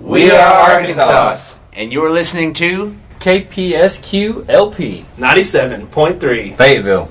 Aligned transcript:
We 0.00 0.30
are 0.30 0.70
Arkansas, 0.70 1.58
and 1.72 1.92
you're 1.92 2.10
listening 2.10 2.52
to 2.54 2.96
KPSQ 3.20 4.48
LP 4.48 5.04
97.3 5.16 6.56
Fayetteville. 6.56 7.10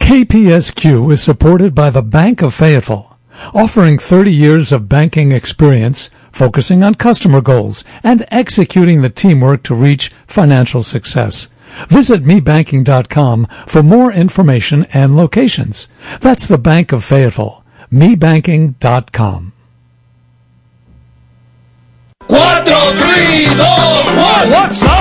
KPSQ 0.00 1.12
is 1.12 1.22
supported 1.22 1.74
by 1.74 1.90
the 1.90 2.02
Bank 2.02 2.42
of 2.42 2.54
Fayetteville, 2.54 3.16
offering 3.54 3.98
30 3.98 4.32
years 4.32 4.72
of 4.72 4.88
banking 4.88 5.32
experience, 5.32 6.10
focusing 6.32 6.82
on 6.82 6.94
customer 6.96 7.40
goals 7.40 7.84
and 8.02 8.26
executing 8.30 9.00
the 9.00 9.10
teamwork 9.10 9.62
to 9.64 9.74
reach 9.74 10.10
financial 10.26 10.82
success. 10.82 11.48
Visit 11.88 12.24
mebanking.com 12.24 13.46
for 13.66 13.82
more 13.82 14.12
information 14.12 14.86
and 14.92 15.16
locations. 15.16 15.88
That's 16.20 16.48
the 16.48 16.58
Bank 16.58 16.92
of 16.92 17.04
Fayetteville. 17.04 17.62
mebanking.com. 17.92 19.52
4, 22.28 22.62
3, 22.98 23.46
2, 23.46 23.54
1. 23.54 24.97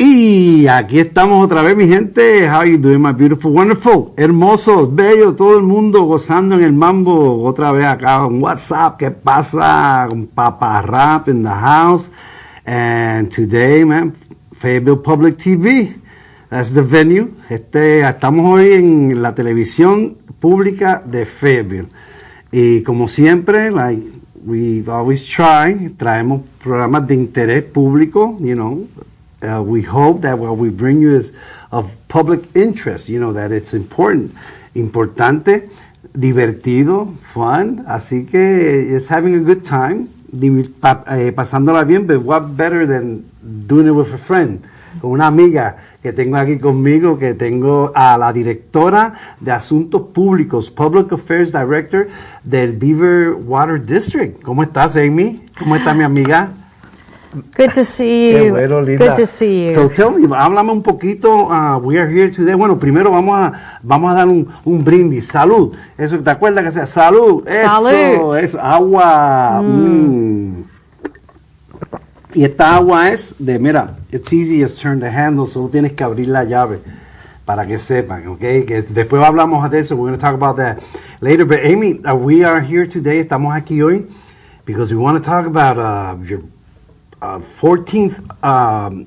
Y 0.00 0.68
aquí 0.68 1.00
estamos 1.00 1.44
otra 1.44 1.60
vez, 1.62 1.76
mi 1.76 1.88
gente. 1.88 2.48
How 2.48 2.62
you 2.62 2.78
doing, 2.78 3.00
my 3.02 3.12
beautiful, 3.12 3.50
wonderful, 3.50 4.12
hermoso, 4.16 4.88
bello, 4.88 5.34
todo 5.34 5.56
el 5.56 5.64
mundo 5.64 6.02
gozando 6.04 6.54
en 6.54 6.62
el 6.62 6.72
mambo. 6.72 7.42
Otra 7.42 7.72
vez 7.72 7.84
acá 7.84 8.20
con 8.20 8.40
WhatsApp. 8.40 8.96
¿Qué 8.96 9.10
pasa? 9.10 10.08
Papa 10.36 10.82
Rap 10.82 11.28
in 11.28 11.42
the 11.42 11.48
house. 11.48 12.08
And 12.64 13.28
today, 13.28 13.84
man, 13.84 14.14
Fayetteville 14.54 15.02
Public 15.02 15.36
TV. 15.36 15.96
That's 16.48 16.72
the 16.72 16.82
venue. 16.82 17.30
Este, 17.50 18.08
estamos 18.08 18.46
hoy 18.46 18.74
en 18.74 19.20
la 19.20 19.34
televisión 19.34 20.16
pública 20.38 21.02
de 21.04 21.26
Fayetteville. 21.26 21.88
Y 22.52 22.82
como 22.82 23.08
siempre, 23.08 23.72
like 23.72 24.02
we 24.46 24.84
always 24.86 25.24
try, 25.24 25.92
traemos 25.96 26.42
programas 26.62 27.04
de 27.08 27.16
interés 27.16 27.64
público, 27.64 28.36
you 28.38 28.54
know. 28.54 28.86
Uh, 29.40 29.62
we 29.62 29.82
hope 29.82 30.22
that 30.22 30.36
what 30.36 30.56
we 30.56 30.68
bring 30.68 31.00
you 31.00 31.14
is 31.14 31.32
of 31.70 31.92
public 32.08 32.40
interest, 32.56 33.08
you 33.08 33.20
know, 33.20 33.32
that 33.32 33.52
it's 33.52 33.72
important, 33.72 34.34
importante, 34.74 35.68
divertido, 36.12 37.16
fun. 37.22 37.84
Así 37.86 38.26
que 38.26 38.96
it's 38.96 39.08
having 39.08 39.34
a 39.36 39.38
good 39.38 39.64
time, 39.64 40.08
eh, 40.32 41.32
pasándola 41.32 41.86
bien, 41.86 42.06
but 42.06 42.20
what 42.20 42.56
better 42.56 42.84
than 42.84 43.30
doing 43.66 43.86
it 43.86 43.92
with 43.92 44.12
a 44.12 44.18
friend, 44.18 44.64
con 45.00 45.12
una 45.12 45.28
amiga 45.28 45.76
que 46.02 46.12
tengo 46.12 46.36
aquí 46.36 46.58
conmigo, 46.58 47.16
que 47.16 47.34
tengo 47.34 47.92
a 47.94 48.18
la 48.18 48.32
directora 48.32 49.14
de 49.40 49.52
Asuntos 49.52 50.02
Públicos, 50.12 50.70
Public 50.70 51.12
Affairs 51.12 51.52
Director 51.52 52.08
del 52.42 52.72
Beaver 52.72 53.34
Water 53.34 53.84
District. 53.84 54.42
¿Cómo 54.42 54.64
estás, 54.64 54.96
Amy? 54.96 55.44
¿Cómo 55.58 55.76
está 55.76 55.94
mi 55.94 56.02
amiga? 56.02 56.50
Good 57.56 57.74
to 57.74 57.84
see 57.84 58.32
Qué 58.32 58.46
you. 58.46 58.50
bueno, 58.52 58.80
linda. 58.80 59.08
Good 59.08 59.16
to 59.16 59.26
see 59.26 59.66
you. 59.68 59.74
So 59.74 59.88
tell 59.90 60.10
me, 60.12 60.26
háblame 60.34 60.72
un 60.72 60.82
poquito. 60.82 61.48
uh, 61.50 61.78
we 61.78 61.98
are 61.98 62.08
here 62.08 62.30
today. 62.30 62.54
Bueno, 62.54 62.78
primero 62.78 63.10
vamos 63.10 63.36
a 63.38 63.52
vamos 63.82 64.10
a 64.12 64.14
dar 64.14 64.28
un, 64.28 64.48
un 64.64 64.82
brindis. 64.82 65.26
Salud. 65.26 65.74
Eso, 65.98 66.18
¿te 66.20 66.30
acuerdas 66.30 66.64
que 66.64 66.72
sea 66.72 66.86
salud? 66.86 67.46
Eso, 67.46 67.68
Salud. 67.82 68.36
eso. 68.38 68.58
Agua. 68.60 69.60
mm. 69.62 70.62
Y 72.34 72.44
esta 72.44 72.76
agua 72.76 73.10
es 73.10 73.34
de, 73.38 73.58
mira, 73.58 73.96
it's 74.12 74.32
easy 74.32 74.62
as 74.62 74.74
turn 74.74 75.00
the 75.00 75.08
handle, 75.08 75.46
solo 75.46 75.68
tienes 75.68 75.92
que 75.92 76.04
abrir 76.04 76.28
la 76.28 76.44
llave 76.44 76.78
para 77.46 77.66
que 77.66 77.78
sepan, 77.78 78.26
¿ok? 78.28 78.38
Que 78.38 78.84
después 78.90 79.22
hablamos 79.24 79.68
de 79.70 79.78
eso, 79.80 79.96
we're 79.96 80.10
going 80.10 80.18
to 80.18 80.20
talk 80.20 80.34
about 80.34 80.56
that 80.58 80.78
later. 81.20 81.46
But 81.46 81.60
Amy, 81.64 82.00
uh, 82.04 82.14
we 82.14 82.44
are 82.44 82.60
here 82.60 82.86
today, 82.86 83.20
estamos 83.20 83.54
aquí 83.56 83.82
hoy, 83.82 84.06
because 84.66 84.92
we 84.94 85.00
want 85.00 85.16
to 85.16 85.24
talk 85.24 85.46
about 85.46 85.78
uh, 85.78 86.16
your 86.22 86.40
uh, 87.20 87.38
14th 87.38 88.20
um, 88.44 89.06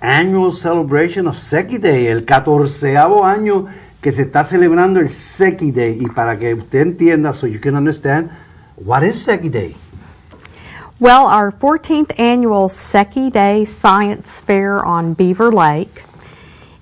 annual 0.00 0.50
celebration 0.52 1.26
of 1.26 1.36
Seki 1.38 1.78
Day, 1.78 2.06
el 2.08 2.24
14 2.24 2.96
año 2.96 3.68
que 4.00 4.12
se 4.12 4.22
está 4.22 4.44
celebrando 4.44 5.00
el 5.00 5.10
Seki 5.10 5.70
Day. 5.70 5.98
Y 6.00 6.08
para 6.08 6.36
que 6.38 6.54
usted 6.54 6.80
entienda, 6.82 7.32
so 7.32 7.46
you 7.46 7.60
can 7.60 7.76
understand, 7.76 8.30
what 8.76 9.02
is 9.02 9.22
Seki 9.22 9.48
Day? 9.48 9.76
Well, 10.98 11.26
our 11.26 11.50
14th 11.50 12.18
annual 12.18 12.68
Seki 12.68 13.30
Day 13.30 13.64
Science 13.64 14.40
Fair 14.40 14.84
on 14.84 15.14
Beaver 15.14 15.50
Lake. 15.52 16.04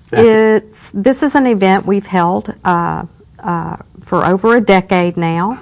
That's- 0.09 0.63
It's 0.63 0.91
this 0.93 1.23
is 1.23 1.35
an 1.35 1.47
event 1.47 1.85
we've 1.87 2.05
held 2.05 2.53
uh, 2.65 3.05
uh, 3.39 3.77
for 4.03 4.25
over 4.25 4.55
a 4.57 4.61
decade 4.61 5.15
now. 5.17 5.59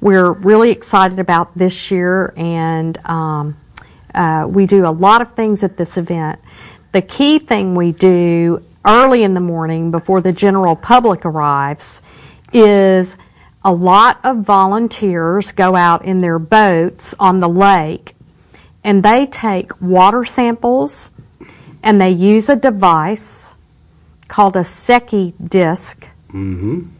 We're 0.00 0.32
really 0.32 0.70
excited 0.70 1.18
about 1.20 1.56
this 1.56 1.90
year, 1.90 2.32
and 2.36 2.98
um, 3.04 3.56
uh, 4.14 4.46
we 4.48 4.66
do 4.66 4.86
a 4.86 4.90
lot 4.90 5.22
of 5.22 5.32
things 5.32 5.62
at 5.62 5.76
this 5.76 5.96
event. 5.96 6.38
The 6.92 7.02
key 7.02 7.38
thing 7.38 7.74
we 7.74 7.92
do 7.92 8.62
early 8.84 9.22
in 9.22 9.34
the 9.34 9.40
morning 9.40 9.90
before 9.90 10.20
the 10.20 10.32
general 10.32 10.76
public 10.76 11.24
arrives 11.24 12.02
is 12.52 13.16
a 13.64 13.72
lot 13.72 14.18
of 14.24 14.38
volunteers 14.38 15.52
go 15.52 15.76
out 15.76 16.04
in 16.04 16.18
their 16.20 16.38
boats 16.38 17.14
on 17.18 17.40
the 17.40 17.48
lake 17.48 18.14
and 18.84 19.02
they 19.02 19.26
take 19.26 19.80
water 19.80 20.24
samples 20.24 21.10
and 21.82 22.00
they 22.00 22.10
use 22.10 22.48
a 22.48 22.56
device 22.56 23.54
called 24.28 24.56
a 24.56 24.64
Secchi 24.64 25.34
disc 25.42 26.06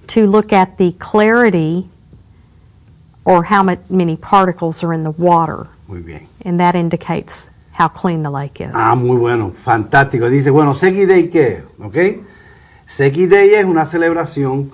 to 0.07 0.27
look 0.27 0.53
at 0.53 0.79
the 0.79 0.93
clarity 0.93 1.89
or 3.25 3.45
how 3.45 3.63
many 3.89 4.17
particles 4.17 4.83
are 4.83 4.93
in 4.93 5.05
the 5.05 5.11
water. 5.11 5.69
Muy 5.93 6.01
bien. 6.01 6.23
And 6.47 6.59
that 6.59 6.75
indicates 6.75 7.51
how 7.79 7.89
clean 7.91 8.23
the 8.23 8.31
lake 8.31 8.61
is. 8.65 8.71
Ah, 8.73 8.95
muy 8.95 9.19
bueno, 9.19 9.51
fantástico. 9.51 10.31
Dice, 10.31 10.49
bueno, 10.51 10.73
Seki 10.73 11.05
Day, 11.05 11.29
¿qué? 11.29 11.63
¿Ok? 11.79 11.97
Seki 12.87 13.27
Day 13.27 13.51
es 13.55 13.67
una 13.67 13.85
celebración 13.85 14.71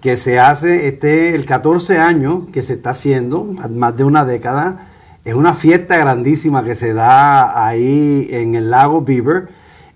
que 0.00 0.16
se 0.16 0.38
hace 0.38 0.86
este 0.86 1.34
el 1.34 1.44
14 1.44 1.98
años 1.98 2.44
que 2.52 2.62
se 2.62 2.74
está 2.74 2.90
haciendo, 2.90 3.42
más- 3.44 3.96
de 3.96 4.04
una 4.04 4.24
década. 4.24 4.86
Es 5.24 5.34
una 5.34 5.54
fiesta 5.54 5.96
grandísima 5.96 6.62
que 6.64 6.76
se 6.76 6.92
da 6.94 7.66
ahí 7.66 8.28
en 8.30 8.54
el 8.54 8.70
lago 8.70 9.02
Beaver. 9.02 9.48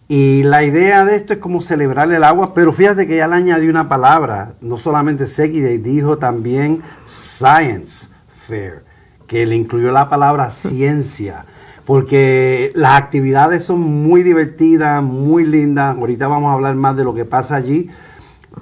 Y 0.09 0.43
la 0.43 0.65
idea 0.65 1.05
de 1.05 1.15
esto 1.15 1.35
es 1.35 1.39
como 1.39 1.63
celebrar 1.63 2.11
el 2.13 2.25
agua, 2.25 2.53
pero 2.53 2.73
fíjate 2.73 3.07
que 3.07 3.17
ya 3.19 3.29
le 3.29 3.37
añadió 3.37 3.71
una 3.71 3.89
palabra, 3.89 4.55
no 4.61 4.77
solamente 4.77 5.27
Seki 5.27 5.61
Day, 5.61 5.79
dijo 5.79 6.19
también 6.19 6.83
Science 7.07 8.09
Fair, 8.49 8.83
que 9.27 9.47
le 9.47 9.57
incluyó 9.57 9.93
la 9.93 10.09
palabra 10.09 10.51
ciencia 10.51 11.45
porque 11.85 12.71
las 12.75 13.01
actividades 13.01 13.65
son 13.65 13.81
muy 13.81 14.23
divertidas, 14.23 15.03
muy 15.03 15.45
lindas. 15.45 15.97
Ahorita 15.97 16.29
vamos 16.29 16.51
a 16.51 16.55
hablar 16.55 16.75
más 16.77 16.97
de 16.97 17.05
lo 17.05 17.15
que 17.15 17.25
pasa 17.25 17.57
allí, 17.57 17.91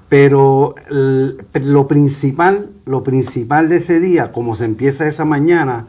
pero 0.09 0.75
lo 0.89 1.87
principal, 1.87 2.71
lo 2.85 3.05
principal 3.05 3.69
de 3.69 3.77
ese 3.77 4.01
día, 4.01 4.33
como 4.33 4.55
se 4.55 4.65
empieza 4.65 5.07
esa 5.07 5.25
mañana, 5.25 5.87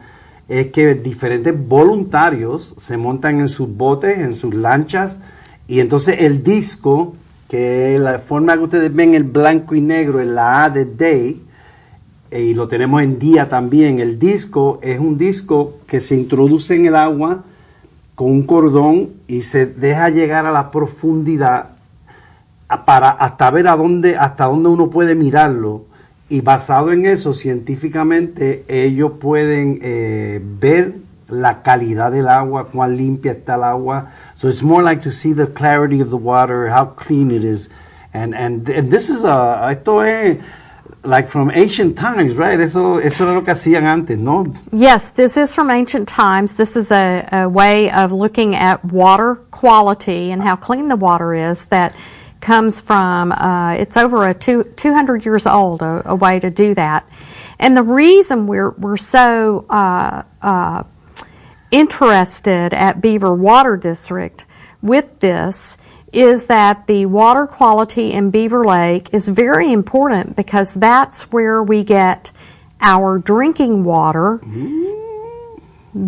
es 0.48 0.68
que 0.68 0.94
diferentes 0.94 1.54
voluntarios 1.68 2.74
se 2.78 2.96
montan 2.96 3.40
en 3.40 3.48
sus 3.48 3.74
botes, 3.74 4.18
en 4.18 4.34
sus 4.36 4.54
lanchas, 4.54 5.18
y 5.66 5.80
entonces 5.80 6.16
el 6.20 6.44
disco, 6.44 7.16
que 7.48 7.98
la 7.98 8.18
forma 8.18 8.54
que 8.54 8.64
ustedes 8.64 8.94
ven 8.94 9.14
el 9.14 9.24
blanco 9.24 9.74
y 9.74 9.80
negro 9.80 10.20
en 10.20 10.34
la 10.34 10.64
A 10.64 10.70
de 10.70 10.84
Day, 10.84 11.43
y 12.40 12.54
lo 12.54 12.68
tenemos 12.68 13.02
en 13.02 13.18
día 13.18 13.48
también. 13.48 14.00
El 14.00 14.18
disco 14.18 14.80
es 14.82 14.98
un 14.98 15.16
disco 15.16 15.78
que 15.86 16.00
se 16.00 16.16
introduce 16.16 16.74
en 16.74 16.86
el 16.86 16.96
agua 16.96 17.44
con 18.14 18.30
un 18.30 18.42
cordón 18.44 19.10
y 19.26 19.42
se 19.42 19.66
deja 19.66 20.08
llegar 20.08 20.46
a 20.46 20.52
la 20.52 20.70
profundidad 20.70 21.70
para 22.86 23.10
hasta 23.10 23.50
ver 23.50 23.68
a 23.68 23.76
dónde 23.76 24.16
hasta 24.16 24.46
dónde 24.46 24.68
uno 24.68 24.90
puede 24.90 25.14
mirarlo 25.14 25.84
y 26.28 26.40
basado 26.40 26.90
en 26.90 27.06
eso 27.06 27.34
científicamente 27.34 28.64
ellos 28.66 29.12
pueden 29.20 29.78
eh, 29.82 30.40
ver 30.42 30.94
la 31.28 31.62
calidad 31.62 32.12
del 32.12 32.28
agua, 32.28 32.68
cuán 32.68 32.96
limpia 32.96 33.32
está 33.32 33.54
el 33.54 33.64
agua. 33.64 34.10
So 34.34 34.48
it's 34.48 34.62
more 34.62 34.82
like 34.82 35.02
to 35.02 35.10
see 35.10 35.32
the 35.32 35.46
clarity 35.46 36.00
of 36.00 36.10
the 36.10 36.16
water, 36.16 36.68
how 36.70 36.94
clean 36.96 37.30
it 37.30 37.44
is. 37.44 37.70
And, 38.12 38.34
and, 38.34 38.68
and 38.68 38.90
this 38.90 39.10
is 39.10 39.24
a, 39.24 39.70
esto 39.70 40.02
es 40.04 40.38
like 41.04 41.28
from 41.28 41.50
ancient 41.50 41.96
times, 41.96 42.34
right? 42.34 42.58
Eso, 42.58 42.98
eso 42.98 43.24
era 43.24 43.34
lo 43.34 43.42
que 43.42 43.52
hacían 43.52 43.84
antes, 43.84 44.18
¿no? 44.18 44.52
Yes, 44.72 45.10
this 45.10 45.36
is 45.36 45.54
from 45.54 45.70
ancient 45.70 46.08
times. 46.08 46.54
This 46.54 46.76
is 46.76 46.90
a, 46.90 47.28
a 47.32 47.48
way 47.48 47.90
of 47.90 48.12
looking 48.12 48.54
at 48.54 48.84
water 48.84 49.36
quality 49.50 50.30
and 50.30 50.42
how 50.42 50.56
clean 50.56 50.88
the 50.88 50.96
water 50.96 51.34
is 51.34 51.66
that 51.66 51.94
comes 52.40 52.80
from, 52.80 53.32
uh, 53.32 53.72
it's 53.72 53.96
over 53.96 54.28
a 54.28 54.34
two, 54.34 54.64
200 54.76 55.24
years 55.24 55.46
old, 55.46 55.82
a, 55.82 56.02
a 56.10 56.14
way 56.14 56.38
to 56.40 56.50
do 56.50 56.74
that. 56.74 57.08
And 57.58 57.76
the 57.76 57.82
reason 57.82 58.46
we're, 58.46 58.70
we're 58.70 58.96
so 58.96 59.64
uh, 59.70 60.22
uh, 60.42 60.84
interested 61.70 62.74
at 62.74 63.00
Beaver 63.00 63.34
Water 63.34 63.76
District 63.76 64.44
with 64.82 65.20
this 65.20 65.78
is 66.14 66.46
that 66.46 66.86
the 66.86 67.06
water 67.06 67.46
quality 67.46 68.12
in 68.12 68.30
Beaver 68.30 68.64
Lake 68.64 69.08
is 69.12 69.28
very 69.28 69.72
important 69.72 70.36
because 70.36 70.72
that's 70.74 71.32
where 71.32 71.62
we 71.62 71.82
get 71.82 72.30
our 72.80 73.18
drinking 73.18 73.84
water. 73.84 74.40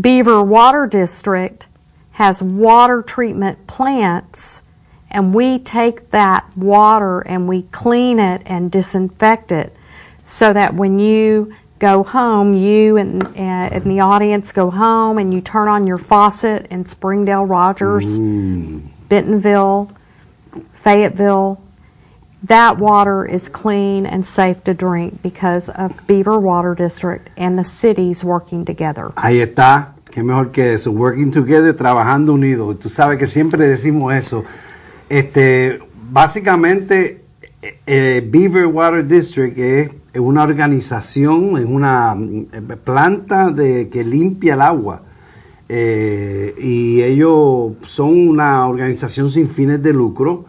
Beaver 0.01 0.43
Water 0.43 0.87
District 0.87 1.67
has 2.13 2.41
water 2.43 3.03
treatment 3.03 3.67
plants 3.67 4.63
and 5.11 5.35
we 5.35 5.59
take 5.59 6.11
that 6.11 6.57
water 6.57 7.21
and 7.21 7.49
we 7.49 7.63
clean 7.63 8.19
it 8.19 8.43
and 8.47 8.71
disinfect 8.71 9.53
it 9.53 9.75
so 10.25 10.53
that 10.53 10.75
when 10.75 10.99
you 10.99 11.55
go 11.79 12.03
home, 12.03 12.55
you 12.55 12.97
and, 12.97 13.23
uh, 13.25 13.31
and 13.39 13.91
the 13.91 14.01
audience 14.01 14.51
go 14.51 14.71
home 14.71 15.19
and 15.19 15.33
you 15.33 15.41
turn 15.41 15.69
on 15.69 15.87
your 15.87 15.99
faucet 15.99 16.67
in 16.71 16.85
Springdale 16.87 17.45
Rogers, 17.45 18.19
Bentonville, 19.09 19.91
Fayetteville, 20.87 21.59
that 22.45 22.79
water 22.79 23.25
is 23.25 23.49
clean 23.49 24.07
and 24.07 24.25
safe 24.25 24.63
to 24.63 24.73
drink 24.73 25.21
because 25.21 25.69
of 25.69 26.07
Beaver 26.07 26.39
Water 26.39 26.77
District 26.77 27.29
and 27.37 27.59
the 27.59 27.65
cities 27.65 28.23
working 28.23 28.65
together. 28.65 29.11
Ahí 29.17 29.41
está, 29.41 29.97
qué 30.13 30.23
mejor 30.23 30.53
que 30.53 30.75
eso, 30.75 30.93
working 30.93 31.33
together, 31.33 31.75
trabajando 31.75 32.35
unidos. 32.35 32.79
Tú 32.79 32.89
sabes 32.89 33.19
que 33.19 33.27
siempre 33.27 33.67
decimos 33.67 34.15
eso. 34.15 34.45
Este, 35.09 35.81
básicamente, 36.09 37.25
eh, 37.61 37.79
eh, 37.85 38.25
Beaver 38.25 38.67
Water 38.67 39.05
District 39.05 39.59
es 39.59 39.91
una 40.21 40.45
organización, 40.45 41.59
es 41.59 41.65
una 41.65 42.15
mm, 42.15 42.47
planta 42.85 43.51
de, 43.51 43.89
que 43.89 44.05
limpia 44.05 44.55
el 44.55 44.61
agua. 44.61 45.03
Eh, 45.69 46.55
y 46.61 47.03
ellos 47.03 47.73
son 47.87 48.29
una 48.29 48.69
organización 48.69 49.29
sin 49.33 49.49
fines 49.49 49.83
de 49.83 49.93
lucro. 49.93 50.45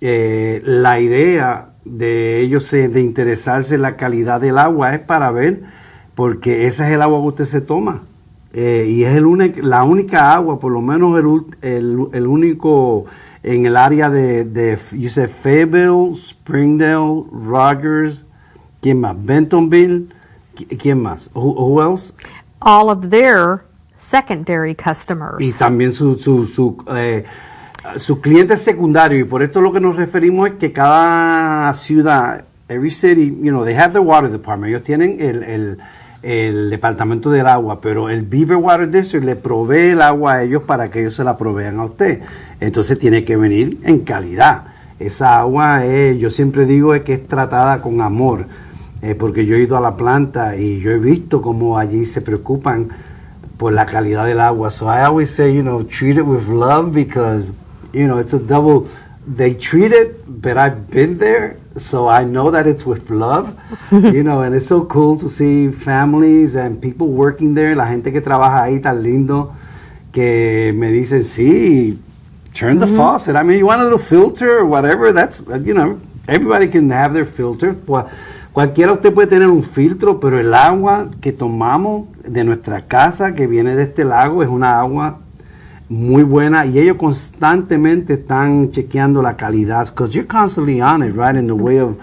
Eh, 0.00 0.62
la 0.64 0.98
idea 1.00 1.70
de 1.84 2.40
ellos 2.40 2.64
de 2.88 3.00
interesarse 3.00 3.74
en 3.74 3.82
la 3.82 3.96
calidad 3.96 4.40
del 4.40 4.58
agua 4.58 4.94
es 4.94 5.00
para 5.00 5.30
ver, 5.30 5.62
porque 6.14 6.66
ese 6.66 6.86
es 6.86 6.92
el 6.94 7.02
agua 7.02 7.20
que 7.20 7.26
usted 7.28 7.44
se 7.44 7.60
toma. 7.60 8.02
Eh, 8.52 8.86
y 8.88 9.04
es 9.04 9.14
el 9.16 9.26
único- 9.26 9.60
la 9.62 9.84
única 9.84 10.34
agua, 10.34 10.58
por 10.58 10.72
lo 10.72 10.80
menos 10.80 11.18
el, 11.18 11.70
el, 11.70 12.06
el 12.12 12.26
único 12.26 13.06
en 13.42 13.64
el 13.66 13.76
área 13.76 14.10
de, 14.10 14.44
de 14.44 14.76
said 14.76 15.28
Fayetteville, 15.30 16.14
Springdale, 16.16 17.24
Rogers, 17.32 18.24
¿quién 18.82 19.00
más? 19.00 19.14
Bentonville, 19.24 20.06
¿qui- 20.56 20.76
¿quién 20.78 21.00
más? 21.00 21.30
Who, 21.34 21.52
who 21.54 21.80
else? 21.82 22.12
All 22.60 22.90
of 22.90 23.08
their 23.10 23.60
secondary 23.98 24.74
customers. 24.74 25.36
y 25.40 25.52
también 25.56 25.92
su, 25.92 26.16
su, 26.18 26.44
su, 26.44 26.76
eh, 26.94 27.24
sus 27.96 28.18
clientes 28.18 28.60
secundarios. 28.60 29.22
Y 29.22 29.24
por 29.24 29.42
esto 29.42 29.60
lo 29.60 29.72
que 29.72 29.80
nos 29.80 29.96
referimos 29.96 30.48
es 30.48 30.54
que 30.54 30.72
cada 30.72 31.72
ciudad, 31.74 32.44
every 32.68 32.90
city, 32.90 33.26
you 33.42 33.50
know, 33.50 33.64
they 33.64 33.74
have 33.74 33.92
the 33.92 33.98
water 33.98 34.30
department. 34.30 34.70
Ellos 34.70 34.82
tienen 34.82 35.16
el, 35.20 35.78
el, 36.22 36.70
departamento 36.70 37.30
del 37.30 37.46
agua, 37.46 37.80
pero 37.80 38.08
el 38.08 38.22
Beaver 38.22 38.56
Water 38.56 38.90
District 38.90 39.24
le 39.24 39.36
provee 39.36 39.90
el 39.90 40.02
agua 40.02 40.34
a 40.34 40.42
ellos 40.42 40.62
para 40.64 40.90
que 40.90 41.00
ellos 41.00 41.14
se 41.14 41.24
la 41.24 41.36
provean 41.36 41.78
a 41.78 41.84
usted. 41.84 42.20
Entonces 42.60 42.98
tiene 42.98 43.24
que 43.24 43.36
venir 43.36 43.78
en 43.84 44.00
calidad. 44.00 44.64
Esa 44.98 45.38
agua, 45.40 45.84
es, 45.86 46.18
yo 46.18 46.30
siempre 46.30 46.66
digo, 46.66 46.94
es 46.94 47.04
que 47.04 47.14
es 47.14 47.26
tratada 47.26 47.80
con 47.80 48.00
amor. 48.02 48.46
eh, 49.02 49.14
porque 49.14 49.46
yo 49.46 49.56
he 49.56 49.60
ido 49.60 49.76
a 49.76 49.80
la 49.80 49.96
planta 49.96 50.56
y 50.56 50.80
yo 50.80 50.90
he 50.90 50.98
visto 50.98 51.40
cómo 51.40 51.78
allí 51.78 52.04
se 52.04 52.20
preocupan 52.20 52.88
por 53.56 53.72
la 53.72 53.86
calidad 53.86 54.26
del 54.26 54.40
agua. 54.40 54.70
So 54.70 54.86
I 54.86 55.02
always 55.02 55.30
say, 55.30 55.54
you 55.54 55.62
know, 55.62 55.82
treat 55.84 56.16
it 56.16 56.24
with 56.24 56.48
love 56.48 56.92
because, 56.92 57.52
you 57.92 58.06
know, 58.06 58.18
it's 58.18 58.32
a 58.34 58.38
double. 58.38 58.88
They 59.26 59.54
treat 59.54 59.92
it, 59.92 60.24
but 60.26 60.56
I've 60.56 60.90
been 60.90 61.18
there, 61.18 61.56
so 61.76 62.08
I 62.08 62.24
know 62.24 62.50
that 62.50 62.66
it's 62.66 62.84
with 62.86 63.10
love, 63.10 63.54
you 63.92 64.22
know, 64.22 64.42
and 64.42 64.54
it's 64.54 64.66
so 64.66 64.84
cool 64.86 65.16
to 65.18 65.28
see 65.28 65.70
families 65.70 66.56
and 66.56 66.80
people 66.80 67.08
working 67.08 67.54
there, 67.54 67.76
la 67.76 67.86
gente 67.86 68.10
que 68.10 68.20
trabaja 68.20 68.62
ahí 68.64 68.80
tan 68.80 69.02
lindo, 69.02 69.52
que 70.12 70.72
me 70.74 70.90
dicen, 70.90 71.22
sí, 71.24 71.98
turn 72.54 72.78
the 72.80 72.86
faucet. 72.96 73.36
I 73.36 73.42
mean, 73.42 73.58
you 73.58 73.66
want 73.66 73.80
a 73.82 73.84
little 73.84 73.98
filter 73.98 74.58
or 74.58 74.66
whatever, 74.66 75.12
that's, 75.12 75.42
you 75.64 75.74
know, 75.74 76.00
everybody 76.26 76.66
can 76.68 76.90
have 76.90 77.12
their 77.12 77.26
filter. 77.26 77.74
Cual- 77.74 78.08
Cualquiera 78.52 78.92
usted 78.94 79.14
puede 79.14 79.28
tener 79.28 79.48
un 79.48 79.62
filtro, 79.62 80.18
pero 80.18 80.40
el 80.40 80.52
agua 80.54 81.08
que 81.20 81.30
tomamos 81.30 82.08
de 82.24 82.42
nuestra 82.42 82.82
casa, 82.86 83.32
que 83.36 83.46
viene 83.46 83.76
de 83.76 83.84
este 83.84 84.02
lago, 84.04 84.42
es 84.42 84.48
una 84.48 84.80
agua 84.80 85.18
muy 85.90 86.22
buena 86.22 86.64
y 86.66 86.78
ellos 86.78 86.96
constantemente 86.96 88.14
están 88.14 88.70
chequeando 88.70 89.20
la 89.20 89.36
calidad. 89.36 89.88
Because 89.88 90.14
you're 90.14 90.26
constantly 90.26 90.80
on 90.80 91.02
it, 91.02 91.14
right? 91.16 91.34
In 91.34 91.48
the 91.48 91.54
way 91.54 91.78
of 91.80 91.96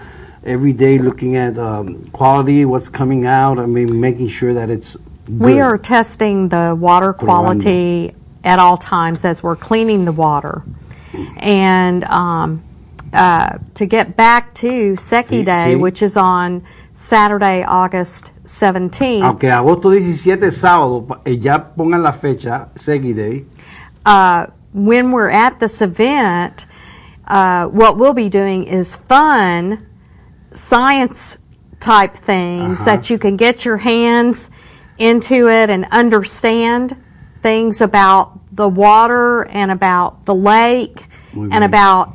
every 0.44 0.74
day 0.74 0.98
looking 0.98 1.36
at 1.36 1.58
um, 1.58 2.08
quality, 2.12 2.66
what's 2.66 2.88
coming 2.90 3.26
out, 3.26 3.58
I 3.58 3.66
mean, 3.66 3.98
making 3.98 4.28
sure 4.28 4.52
that 4.52 4.68
it's 4.68 4.96
good. 5.26 5.40
We 5.40 5.60
are 5.60 5.78
testing 5.78 6.50
the 6.50 6.76
water 6.78 7.14
quality 7.14 8.14
at 8.44 8.58
all 8.58 8.76
times 8.76 9.24
as 9.24 9.42
we're 9.42 9.56
cleaning 9.56 10.04
the 10.04 10.12
water. 10.12 10.62
And 11.38 12.04
um, 12.04 12.62
uh, 13.14 13.56
to 13.74 13.86
get 13.86 14.16
back 14.16 14.54
to 14.56 14.96
Seki 14.96 15.42
Sí, 15.42 15.44
Day, 15.46 15.74
sí. 15.74 15.80
which 15.80 16.02
is 16.02 16.16
on 16.16 16.62
Saturday, 16.94 17.62
August 17.64 18.30
17th, 18.44 19.22
Aunque 19.22 19.50
agosto 19.50 19.90
17 19.90 20.50
sábado, 20.50 21.06
eh, 21.24 21.38
ya 21.38 21.58
pongan 21.58 22.02
la 22.02 22.12
fecha, 22.12 22.68
Segi 22.74 23.14
Day. 23.14 23.46
Uh, 24.08 24.46
when 24.72 25.12
we're 25.12 25.28
at 25.28 25.60
this 25.60 25.82
event, 25.82 26.64
uh, 27.26 27.66
what 27.66 27.98
we'll 27.98 28.14
be 28.14 28.30
doing 28.30 28.64
is 28.64 28.96
fun 28.96 29.86
science 30.50 31.38
type 31.78 32.14
things 32.16 32.80
Uh-huh. 32.80 32.90
that 32.96 33.10
you 33.10 33.18
can 33.18 33.36
get 33.36 33.64
your 33.66 33.76
hands 33.76 34.50
into 34.98 35.48
it 35.48 35.68
and 35.70 35.84
understand 35.92 36.96
things 37.42 37.80
about 37.82 38.24
the 38.56 38.66
water 38.68 39.42
and 39.44 39.70
about 39.70 40.24
the 40.24 40.34
lake 40.34 41.04
Muy 41.34 41.50
and 41.52 41.62
about 41.62 42.14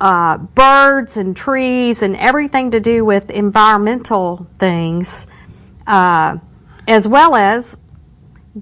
uh, 0.00 0.36
birds 0.36 1.16
and 1.16 1.34
trees 1.36 2.02
and 2.02 2.16
everything 2.16 2.72
to 2.72 2.80
do 2.80 3.04
with 3.04 3.30
environmental 3.30 4.46
things, 4.58 5.26
uh, 5.86 6.36
as 6.86 7.08
well 7.08 7.34
as 7.34 7.78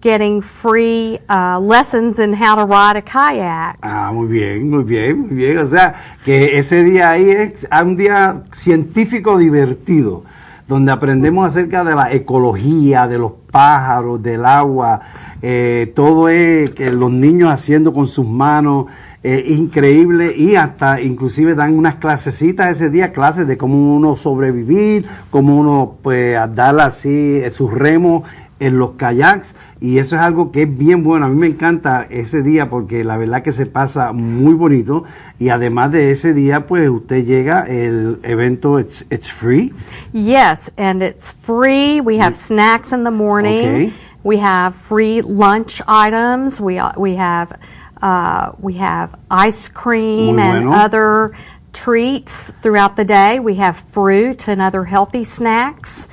getting 0.00 0.42
free 0.42 1.18
uh, 1.28 1.58
lessons 1.60 2.18
in 2.18 2.32
how 2.32 2.56
to 2.56 2.64
ride 2.64 2.96
a 2.96 3.02
kayak. 3.02 3.78
Ah, 3.82 4.10
muy 4.12 4.26
bien, 4.26 4.68
muy 4.68 4.82
bien, 4.82 5.20
muy 5.20 5.34
bien. 5.34 5.58
O 5.58 5.66
sea, 5.66 5.94
que 6.24 6.58
ese 6.58 6.82
día 6.82 7.10
ahí 7.10 7.30
es 7.30 7.66
un 7.70 7.96
día 7.96 8.42
científico 8.52 9.38
divertido, 9.38 10.24
donde 10.66 10.92
aprendemos 10.92 11.46
acerca 11.46 11.84
de 11.84 11.94
la 11.94 12.12
ecología, 12.12 13.06
de 13.06 13.18
los 13.18 13.32
pájaros, 13.50 14.22
del 14.22 14.44
agua, 14.44 15.00
eh, 15.46 15.92
todo 15.94 16.30
es 16.30 16.70
que 16.70 16.90
los 16.90 17.12
niños 17.12 17.50
haciendo 17.50 17.92
con 17.92 18.06
sus 18.06 18.26
manos, 18.26 18.86
eh, 19.22 19.44
increíble, 19.48 20.34
y 20.34 20.54
hasta 20.54 21.02
inclusive 21.02 21.54
dan 21.54 21.76
unas 21.76 21.96
clasecitas 21.96 22.70
ese 22.70 22.88
día, 22.88 23.12
clases 23.12 23.46
de 23.46 23.58
cómo 23.58 23.94
uno 23.94 24.16
sobrevivir, 24.16 25.06
cómo 25.30 25.58
uno 25.58 25.96
pues 26.00 26.38
dar 26.54 26.80
así 26.80 27.40
eh, 27.42 27.50
sus 27.50 27.72
remos 27.72 28.22
en 28.60 28.78
los 28.78 28.92
kayaks 28.92 29.54
y 29.80 29.98
eso 29.98 30.16
es 30.16 30.22
algo 30.22 30.52
que 30.52 30.62
es 30.62 30.78
bien 30.78 31.02
bueno. 31.02 31.26
A 31.26 31.28
mí 31.28 31.36
me 31.36 31.46
encanta 31.46 32.06
ese 32.08 32.42
día 32.42 32.70
porque 32.70 33.04
la 33.04 33.16
verdad 33.16 33.42
que 33.42 33.52
se 33.52 33.66
pasa 33.66 34.12
muy 34.12 34.54
bonito 34.54 35.04
y 35.38 35.48
además 35.48 35.92
de 35.92 36.10
ese 36.10 36.32
día 36.34 36.66
pues 36.66 36.88
usted 36.88 37.24
llega, 37.24 37.66
el 37.68 38.20
evento 38.22 38.78
it's, 38.78 39.06
it's 39.10 39.30
free. 39.30 39.72
Yes, 40.12 40.72
and 40.76 41.02
it's 41.02 41.32
free. 41.32 42.00
We 42.00 42.18
have 42.18 42.36
snacks 42.36 42.92
in 42.92 43.04
the 43.04 43.10
morning. 43.10 43.60
Okay. 43.60 43.92
We 44.22 44.38
have 44.38 44.74
free 44.74 45.20
lunch 45.20 45.82
items. 45.86 46.58
We 46.58 46.78
uh, 46.78 46.92
we 46.96 47.16
have 47.16 47.58
uh, 48.00 48.52
we 48.58 48.74
have 48.74 49.14
ice 49.30 49.68
cream 49.68 50.38
and 50.38 50.68
other 50.68 51.36
treats 51.74 52.52
throughout 52.62 52.96
the 52.96 53.04
day. 53.04 53.38
We 53.38 53.56
have 53.56 53.76
fruit 53.76 54.48
and 54.48 54.62
other 54.62 54.84
healthy 54.84 55.24
snacks, 55.24 56.08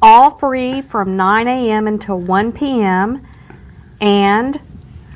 all 0.00 0.30
free 0.30 0.82
from 0.82 1.16
9 1.16 1.48
a.m. 1.48 1.86
until 1.86 2.18
1 2.18 2.52
p.m. 2.52 3.26
and 4.00 4.60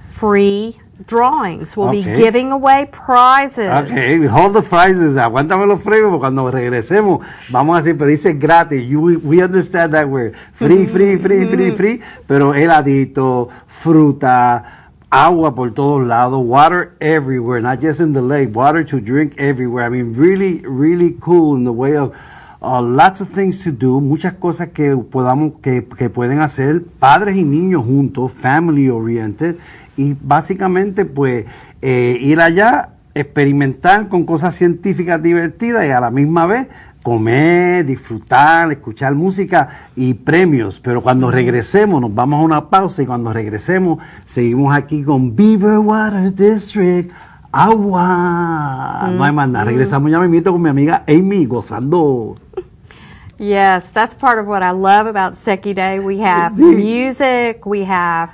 free 0.07 0.79
drawings. 1.07 1.77
We'll 1.77 1.89
Okay. 1.89 2.03
be 2.03 2.17
giving 2.17 2.53
away 2.53 2.89
prizes. 2.91 3.71
Okay, 3.71 4.25
hold 4.27 4.55
the 4.55 4.63
prizes. 4.63 5.17
Aguántame 5.17 5.67
los 5.67 5.81
premios 5.81 6.11
porque 6.11 6.21
cuando 6.21 6.51
regresemos 6.51 7.25
vamos 7.51 7.77
a 7.77 7.83
decir, 7.83 7.97
pero 7.97 8.11
dice 8.11 8.33
gratis. 8.35 8.83
You, 8.89 9.21
we 9.23 9.43
understand 9.43 9.95
that 9.95 10.09
word. 10.09 10.35
Free, 10.55 10.87
mm-hmm. 10.87 10.93
free, 10.93 11.17
free, 11.19 11.47
free, 11.47 11.67
mm-hmm. 11.69 11.77
free. 11.77 12.01
Pero 12.27 12.53
heladito, 12.55 13.49
fruta, 13.67 14.65
agua 15.11 15.55
por 15.55 15.73
todos 15.73 16.07
lados, 16.07 16.45
water 16.45 16.97
everywhere, 17.01 17.61
not 17.61 17.81
just 17.81 18.01
in 18.01 18.13
the 18.13 18.23
lake, 18.23 18.55
water 18.55 18.85
to 18.85 19.01
drink 19.01 19.35
everywhere. 19.39 19.85
I 19.85 19.89
mean, 19.89 20.13
really, 20.13 20.59
really 20.67 21.17
cool 21.21 21.55
in 21.57 21.65
the 21.65 21.73
way 21.73 21.97
of 21.97 22.15
uh, 22.61 22.81
lots 22.81 23.21
of 23.21 23.29
things 23.29 23.63
to 23.65 23.71
do, 23.73 24.01
muchas 24.01 24.35
cosas 24.35 24.69
que 24.69 24.97
podamos, 24.97 25.53
que, 25.63 25.85
que 25.85 26.11
pueden 26.11 26.41
hacer 26.41 26.83
padres 26.99 27.37
y 27.37 27.45
niños 27.45 27.85
juntos, 27.85 28.33
family 28.33 28.89
oriented, 28.89 29.57
y 29.97 30.17
básicamente 30.21 31.05
pues 31.05 31.47
eh, 31.83 32.19
ir 32.21 32.41
allá, 32.41 32.91
experimentar 33.15 34.09
con 34.09 34.25
cosas 34.25 34.55
científicas 34.55 35.23
divertidas 35.23 35.87
y 35.87 35.91
a 35.91 36.01
la 36.01 36.11
misma 36.11 36.47
vez 36.47 36.69
comer, 37.03 37.87
disfrutar, 37.87 38.71
escuchar 38.71 39.15
música 39.15 39.89
y 39.97 40.15
premios. 40.15 40.79
Pero 40.79 41.03
cuando 41.03 41.31
regresemos, 41.31 42.01
nos 42.01 42.15
vamos 42.15 42.41
a 42.41 42.45
una 42.45 42.69
pausa 42.69 43.03
y 43.03 43.07
cuando 43.07 43.33
regresemos, 43.33 43.99
seguimos 44.27 44.77
aquí 44.77 45.03
con 45.03 45.35
Beaver 45.35 45.79
Water 45.79 46.35
District. 46.35 47.11
Agua. 47.51 49.11
No 49.11 49.25
hay 49.25 49.33
más 49.33 49.49
nada. 49.49 49.65
Regresamos 49.65 50.11
ya 50.11 50.21
me 50.21 50.43
con 50.43 50.61
mi 50.61 50.69
amiga 50.69 51.03
Amy 51.09 51.47
gozando. 51.47 52.37
Yes, 53.39 53.89
that's 53.91 54.15
part 54.15 54.39
of 54.39 54.47
what 54.47 54.63
I 54.63 54.73
love 54.73 55.07
about 55.07 55.37
Seki 55.37 55.73
Day. 55.73 56.01
We 56.01 56.19
have 56.19 56.59
music, 56.59 57.65
we 57.65 57.85
have 57.85 58.31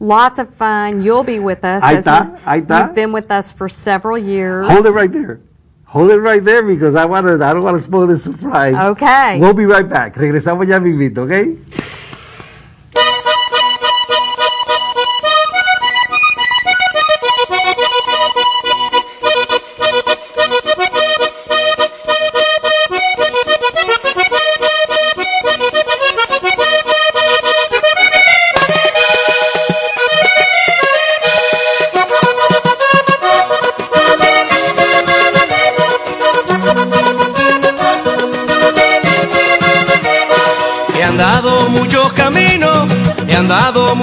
lots 0.00 0.38
of 0.38 0.52
fun. 0.54 1.02
You'll 1.02 1.22
be 1.22 1.38
with 1.38 1.64
us. 1.64 1.82
Ahí 1.82 1.98
as 1.98 2.04
está, 2.04 2.66
thought. 2.66 2.86
You've 2.86 2.94
been 2.94 3.12
with 3.12 3.30
us 3.30 3.52
for 3.52 3.68
several 3.68 4.18
years. 4.18 4.66
Hold 4.68 4.86
it 4.86 4.90
right 4.90 5.12
there. 5.12 5.40
Hold 5.86 6.10
it 6.10 6.18
right 6.18 6.44
there 6.44 6.62
because 6.64 6.94
I 6.94 7.06
want 7.06 7.26
to. 7.26 7.34
I 7.34 7.54
don't 7.54 7.62
want 7.62 7.76
to 7.76 7.82
spoil 7.82 8.06
the 8.06 8.18
surprise. 8.18 8.74
Okay. 8.74 9.38
We'll 9.38 9.54
be 9.54 9.64
right 9.64 9.88
back. 9.88 10.16
Regresamos 10.16 10.68
ya 10.68 10.78
mismito, 10.80 11.22
¿ok? 11.24 11.56
Andado 43.68 43.94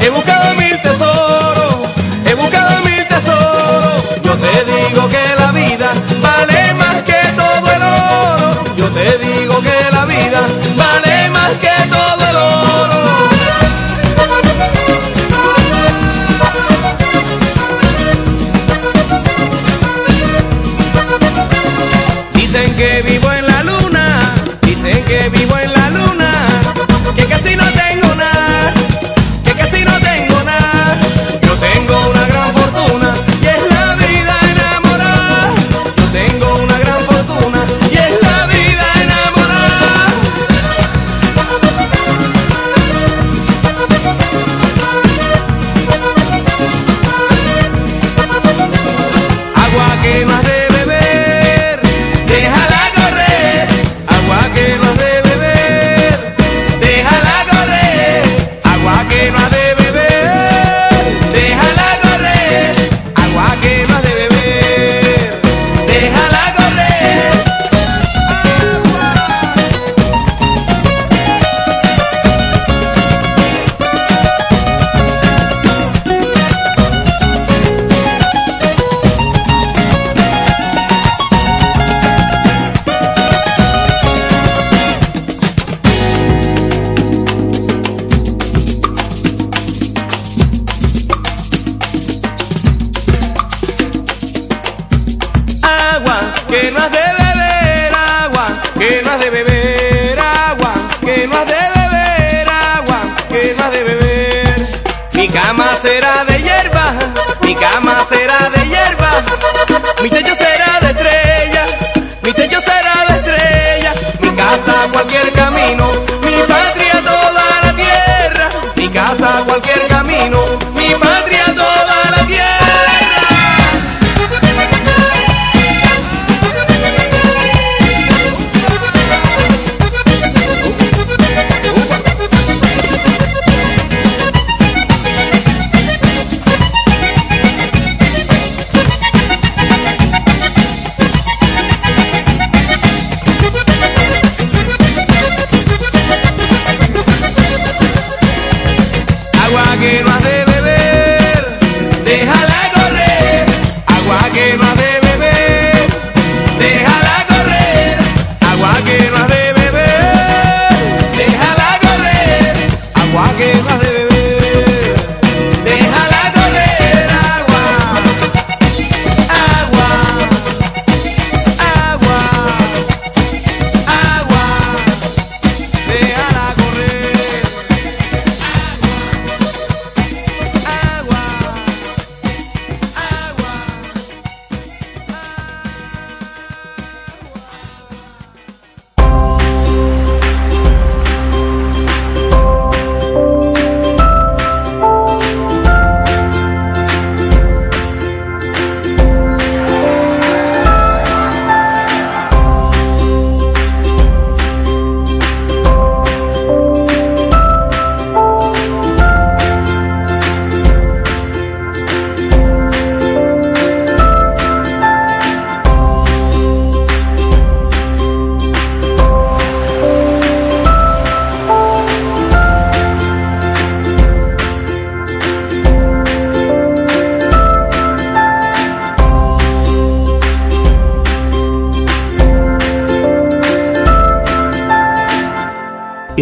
he 0.00 0.10
buscado 0.10 0.41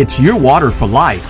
It's 0.01 0.19
your 0.19 0.37
water 0.37 0.71
for 0.71 0.89
life. 0.89 1.23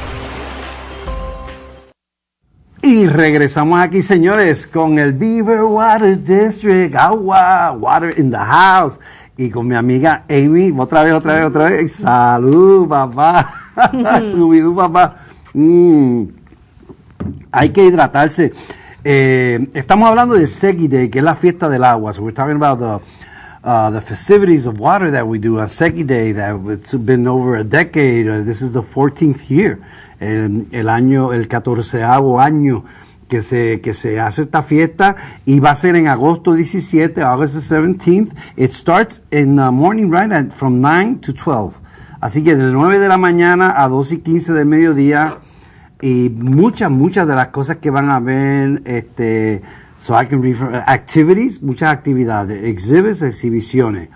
Y 2.85 3.09
regresamos 3.09 3.81
aquí, 3.81 4.01
señores, 4.01 4.65
con 4.69 4.97
el 4.97 5.13
Beaver 5.13 5.63
Water 5.63 6.17
District, 6.17 6.95
agua, 6.95 7.73
water 7.73 8.17
in 8.17 8.31
the 8.31 8.39
house. 8.39 9.01
Y 9.37 9.51
con 9.51 9.67
mi 9.67 9.75
amiga 9.75 10.23
Amy, 10.29 10.73
otra 10.79 11.03
vez, 11.03 11.15
otra 11.15 11.35
vez, 11.35 11.45
otra 11.47 11.65
vez. 11.69 11.93
Salud, 11.95 12.89
papá. 12.89 13.53
Subidú, 14.31 14.77
papá. 14.77 15.17
Mm. 15.53 16.27
Hay 17.51 17.71
que 17.71 17.85
hidratarse. 17.85 18.53
Eh, 19.03 19.69
estamos 19.75 20.09
hablando 20.09 20.37
de 20.37 20.47
Segi 20.47 20.87
Day, 20.87 21.09
que 21.09 21.19
es 21.19 21.25
la 21.25 21.35
fiesta 21.35 21.69
del 21.69 21.83
agua. 21.83 22.13
So 22.13 22.23
we're 22.23 22.33
talking 22.33 22.63
about 22.63 22.79
the, 22.79 23.05
uh, 23.63 23.91
the 23.91 24.01
festivities 24.01 24.67
of 24.67 24.79
water 24.79 25.11
that 25.11 25.27
we 25.27 25.39
do 25.39 25.61
on 25.61 25.67
Segi 25.67 26.07
Day, 26.07 26.33
that 26.33 26.61
it's 26.67 26.95
been 26.95 27.27
over 27.27 27.57
a 27.57 27.65
decade. 27.65 28.29
Uh, 28.29 28.43
this 28.43 28.63
is 28.63 28.73
the 28.73 28.83
14th 28.83 29.51
year. 29.51 29.81
El, 30.21 30.89
año, 30.89 31.33
el 31.33 31.47
14 31.49 32.03
año 32.03 32.85
que 33.29 33.43
se, 33.43 33.81
que 33.81 33.95
se 33.95 34.21
hace 34.21 34.43
esta 34.43 34.63
fiesta 34.63 35.17
y 35.47 35.61
va 35.61 35.71
a 35.71 35.77
ser 35.77 35.97
en 35.97 36.09
agosto 36.09 36.53
17, 36.53 37.23
August 37.23 37.55
the 37.55 37.77
17th. 37.77 38.37
It 38.57 38.73
starts 38.73 39.23
in 39.31 39.57
the 39.57 39.71
morning, 39.71 40.11
right, 40.11 40.31
at, 40.31 40.53
from 40.53 40.81
9 40.81 41.21
to 41.21 41.33
12. 41.33 41.75
Así 42.21 42.45
que 42.45 42.55
de 42.55 42.71
9 42.71 42.99
de 42.99 43.09
la 43.09 43.17
mañana 43.17 43.75
a 43.83 43.89
2 43.89 44.13
y 44.13 44.19
15 44.19 44.53
del 44.53 44.67
mediodía 44.67 45.39
y 46.03 46.31
muchas, 46.31 46.91
muchas 46.91 47.27
de 47.27 47.35
las 47.35 47.49
cosas 47.49 47.79
que 47.79 47.91
van 47.91 48.11
a 48.11 48.21
ver, 48.21 48.83
este, 48.85 49.63
so 50.01 50.15
I 50.15 50.25
can 50.25 50.41
refer, 50.41 50.83
activities, 50.87 51.61
muchas 51.63 51.91
actividades, 51.91 52.65
exhibits, 52.65 53.21
exhibiciones, 53.21 54.09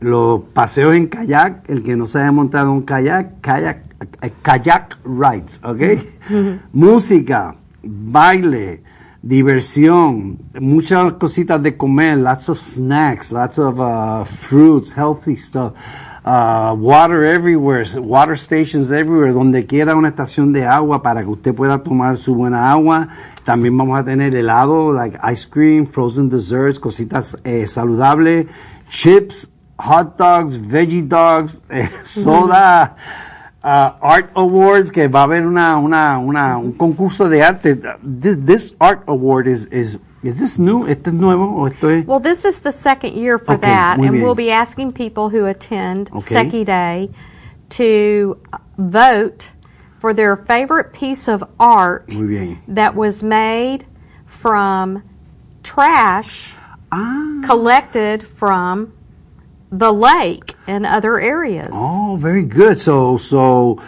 los 0.00 0.40
paseos 0.54 0.94
en 0.94 1.08
kayak, 1.08 1.68
el 1.68 1.82
que 1.82 1.94
no 1.94 2.06
se 2.06 2.20
haya 2.20 2.32
montado 2.32 2.72
un 2.72 2.82
kayak, 2.82 3.42
kayak, 3.42 3.84
eh, 4.22 4.32
kayak 4.40 4.96
rides, 5.04 5.60
¿ok? 5.62 5.82
Música, 6.72 7.54
baile, 7.82 8.82
diversión, 9.20 10.38
muchas 10.58 11.12
cositas 11.14 11.62
de 11.62 11.76
comer, 11.76 12.16
lots 12.16 12.48
of 12.48 12.58
snacks, 12.58 13.30
lots 13.30 13.58
of 13.58 13.78
uh, 13.78 14.24
fruits, 14.24 14.90
healthy 14.96 15.36
stuff. 15.36 15.74
Uh, 16.22 16.74
water 16.78 17.24
everywhere, 17.24 17.84
water 17.96 18.36
stations 18.36 18.92
everywhere, 18.92 19.32
donde 19.32 19.64
quiera 19.66 19.96
una 19.96 20.08
estación 20.08 20.52
de 20.52 20.66
agua 20.66 21.02
para 21.02 21.22
que 21.22 21.28
usted 21.28 21.54
pueda 21.54 21.82
tomar 21.82 22.16
su 22.18 22.34
buena 22.34 22.70
agua. 22.70 23.08
También 23.50 23.76
vamos 23.76 23.98
a 23.98 24.04
tener 24.04 24.32
helado, 24.36 24.92
like 24.92 25.18
ice 25.24 25.44
cream, 25.44 25.84
frozen 25.84 26.28
desserts, 26.28 26.78
cositas 26.78 27.36
eh, 27.42 27.66
saludables, 27.66 28.46
chips, 28.88 29.52
hot 29.76 30.16
dogs, 30.16 30.54
veggie 30.56 31.02
dogs, 31.02 31.60
eh, 31.68 31.88
soda, 32.04 32.94
uh, 33.64 33.90
art 34.00 34.30
awards, 34.36 34.92
que 34.92 35.08
va 35.08 35.22
a 35.22 35.24
haber 35.24 35.44
una, 35.44 35.78
una, 35.78 36.16
una, 36.20 36.58
un 36.58 36.70
concurso 36.74 37.28
de 37.28 37.42
arte. 37.42 37.74
This, 38.04 38.36
this 38.36 38.74
art 38.78 39.02
award 39.08 39.48
is, 39.48 39.66
is, 39.72 39.98
is 40.22 40.38
this 40.38 40.56
new? 40.56 40.86
¿Este 40.86 41.08
es 41.08 41.14
nuevo 41.14 41.52
o 41.60 41.66
esto 41.66 41.88
es? 41.88 42.06
Well, 42.06 42.20
this 42.20 42.44
is 42.44 42.60
the 42.60 42.70
second 42.70 43.14
year 43.14 43.36
for 43.36 43.54
Okay, 43.54 43.66
that, 43.66 43.98
and 43.98 44.12
bien. 44.12 44.22
we'll 44.22 44.36
be 44.36 44.52
asking 44.52 44.92
people 44.92 45.28
who 45.28 45.46
attend 45.46 46.08
Okay. 46.12 46.34
Seki 46.34 46.64
Day 46.64 47.10
to 47.70 48.38
vote 48.78 49.48
for 50.00 50.12
their 50.14 50.34
favorite 50.36 50.92
piece 50.92 51.28
of 51.28 51.44
art 51.60 52.10
that 52.66 52.96
was 52.96 53.22
made 53.22 53.84
from 54.26 55.02
trash 55.62 56.54
Ah. 56.92 57.42
collected 57.46 58.26
from 58.26 58.88
the 59.70 59.92
lake 59.92 60.56
and 60.66 60.84
other 60.84 61.20
areas. 61.20 61.68
Oh, 61.72 62.16
very 62.20 62.42
good. 62.42 62.78
So, 62.80 63.16
so, 63.18 63.78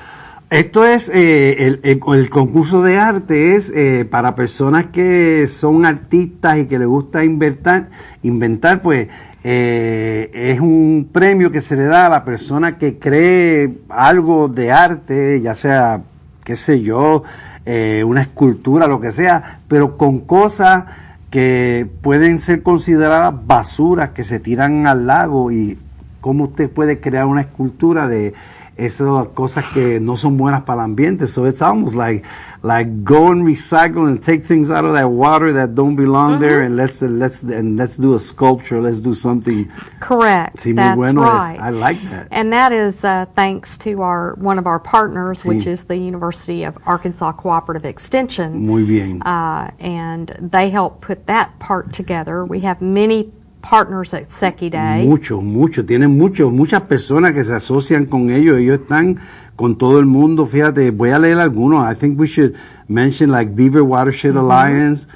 esto 0.50 0.84
es, 0.84 1.08
eh, 1.08 1.56
el, 1.66 1.80
el- 1.82 2.14
el 2.14 2.30
concurso 2.30 2.82
de 2.82 2.98
arte 2.98 3.56
es 3.56 3.70
eh, 3.74 4.04
para 4.08 4.36
personas 4.36 4.86
que 4.92 5.48
son 5.48 5.84
artistas 5.84 6.58
y 6.58 6.66
que 6.66 6.78
les 6.78 6.86
gusta 6.86 7.24
inventar, 7.24 7.88
inventar 8.22 8.82
pues, 8.82 9.08
eh, 9.44 10.30
es 10.32 10.60
un 10.60 11.08
premio 11.12 11.50
que 11.50 11.60
se 11.60 11.76
le 11.76 11.86
da 11.86 12.06
a 12.06 12.08
la 12.08 12.24
persona 12.24 12.78
que 12.78 12.98
cree 12.98 13.78
algo 13.88 14.48
de 14.48 14.70
arte, 14.70 15.40
ya 15.40 15.54
sea, 15.54 16.02
qué 16.44 16.56
sé 16.56 16.80
yo, 16.80 17.24
eh, 17.66 18.04
una 18.06 18.22
escultura, 18.22 18.86
lo 18.86 19.00
que 19.00 19.12
sea, 19.12 19.60
pero 19.68 19.96
con 19.96 20.20
cosas 20.20 20.84
que 21.30 21.88
pueden 22.02 22.38
ser 22.40 22.62
consideradas 22.62 23.34
basuras 23.46 24.10
que 24.10 24.22
se 24.22 24.38
tiran 24.38 24.86
al 24.86 25.06
lago 25.06 25.50
y 25.50 25.78
cómo 26.20 26.44
usted 26.44 26.70
puede 26.70 27.00
crear 27.00 27.26
una 27.26 27.40
escultura 27.40 28.06
de 28.06 28.34
esas 28.76 29.28
cosas 29.34 29.66
que 29.72 30.00
no 30.00 30.16
son 30.16 30.36
buenas 30.36 30.62
para 30.62 30.82
el 30.82 30.90
ambiente. 30.90 31.26
So 31.26 31.46
it's 31.46 31.62
almost 31.62 31.94
like 31.94 32.24
like 32.62 33.04
go 33.04 33.32
and 33.32 33.44
recycle 33.44 34.06
and 34.06 34.22
take 34.22 34.44
things 34.44 34.70
out 34.70 34.84
of 34.84 34.94
that 34.94 35.10
water 35.10 35.52
that 35.52 35.74
don't 35.74 35.96
belong 35.96 36.38
there 36.38 36.62
and 36.62 36.76
let's 36.76 37.02
let's 37.02 37.42
and 37.42 37.76
let's 37.76 37.96
do 37.96 38.14
a 38.14 38.18
sculpture. 38.18 38.80
Let's 38.80 39.00
do 39.00 39.14
something. 39.14 39.70
Correct. 40.00 40.58
Sí, 40.58 40.74
That's 40.74 40.96
bueno. 40.96 41.22
right. 41.22 41.58
I 41.60 41.70
like 41.70 42.02
that. 42.10 42.28
And 42.30 42.52
that 42.52 42.72
is 42.72 43.04
uh, 43.04 43.26
thanks 43.34 43.76
to 43.78 44.02
our 44.02 44.34
one 44.34 44.58
of 44.58 44.66
our 44.66 44.78
partners, 44.78 45.44
which 45.44 45.66
is 45.66 45.84
the 45.84 45.96
University 45.96 46.64
of 46.64 46.78
Arkansas 46.86 47.32
Cooperative 47.32 47.84
Extension. 47.84 48.66
Muy 48.66 48.84
bien. 48.84 49.22
Uh, 49.22 49.70
and 49.78 50.28
they 50.40 50.70
help 50.70 51.00
put 51.00 51.26
that 51.26 51.58
part 51.58 51.92
together. 51.92 52.44
We 52.44 52.60
have 52.60 52.80
many 52.80 53.32
partners 53.62 54.12
at 54.12 54.28
Seki 54.28 54.70
Day. 54.70 55.06
Mucho, 55.06 55.40
mucho. 55.40 55.84
Tienen 55.84 56.18
mucho, 56.18 56.50
muchas 56.50 56.82
personas 56.82 57.32
que 57.32 57.44
se 57.44 57.54
asocian 57.54 58.06
con 58.06 58.30
ellos. 58.30 58.58
Ellos 58.58 58.80
están 58.80 59.18
con 59.56 59.76
todo 59.76 59.98
el 59.98 60.06
mundo. 60.06 60.44
Fíjate, 60.44 60.90
voy 60.90 61.10
a 61.10 61.18
leer 61.18 61.38
algunos. 61.38 61.90
I 61.90 61.94
think 61.98 62.18
we 62.18 62.26
should 62.26 62.54
mention 62.88 63.30
like 63.30 63.54
Beaver 63.54 63.82
Watershed 63.82 64.36
Alliance, 64.36 65.06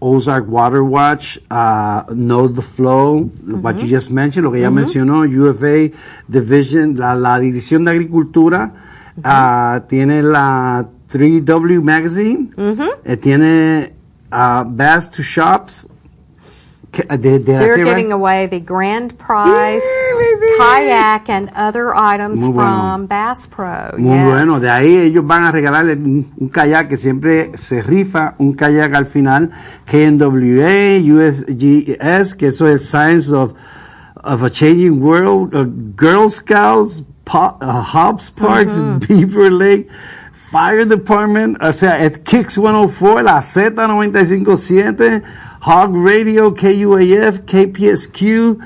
Ozark 0.00 0.48
Water 0.48 0.82
Watch, 0.82 1.38
uh, 1.50 2.02
Know 2.12 2.48
the 2.48 2.62
Flow, 2.62 3.30
what 3.46 3.80
you 3.80 3.86
just 3.86 4.10
mentioned, 4.10 4.44
lo 4.44 4.50
que 4.50 4.60
ya 4.60 4.70
mencionó, 4.70 5.22
UFA 5.22 5.94
Division, 6.26 6.96
la, 6.98 7.14
la 7.14 7.38
División 7.38 7.84
de 7.84 7.92
Agricultura, 7.92 8.72
ah, 9.22 9.84
tiene 9.88 10.22
la 10.22 10.88
3W 11.12 11.82
Magazine, 11.82 12.50
eh, 13.04 13.16
tiene 13.16 13.92
uh, 14.32 14.64
Bass 14.64 15.10
to 15.12 15.22
Shops, 15.22 15.88
de, 16.92 17.38
They're 17.38 17.76
giving 17.84 18.12
away 18.12 18.46
the 18.48 18.60
grand 18.60 19.16
prize 19.18 19.82
baby. 19.82 20.46
kayak 20.58 21.28
and 21.30 21.50
other 21.56 21.94
items 21.96 22.40
Muy 22.42 22.52
bueno. 22.52 22.70
from 22.70 23.06
Bass 23.06 23.46
Pro. 23.46 23.94
Muy 23.96 24.14
Yes. 24.18 24.24
bueno, 24.26 24.60
de 24.60 24.68
ahí 24.70 24.96
ellos 24.98 25.26
van 25.26 25.44
a 25.44 25.50
regalarle 25.50 25.94
un, 25.94 26.30
un 26.36 26.48
kayak 26.50 26.88
que 26.88 26.96
siempre 26.98 27.52
se 27.56 27.80
rifa, 27.82 28.34
un 28.38 28.52
kayak 28.54 28.94
al 28.94 29.06
final, 29.06 29.50
KNWA, 29.86 31.00
USGS, 31.02 32.34
que 32.34 32.48
eso 32.48 32.66
es 32.68 32.84
Science 32.88 33.32
of, 33.32 33.54
of 34.22 34.42
a 34.42 34.50
Changing 34.50 35.00
World, 35.00 35.54
uh, 35.54 35.64
Girl 35.96 36.28
Scouts, 36.30 37.02
Po- 37.24 37.56
uh, 37.62 37.80
Hobbs 37.80 38.30
Parks, 38.30 38.78
Beaver 39.08 39.50
Lake, 39.50 39.88
Fire 40.50 40.84
Department, 40.84 41.56
o 41.62 41.72
sea, 41.72 41.98
es 42.04 42.18
Kicks 42.18 42.58
104, 42.58 43.22
la 43.22 43.40
Z957, 43.40 45.22
Hog 45.64 45.94
Radio, 45.94 46.50
KUAF, 46.50 47.42
KPSQ, 47.46 48.58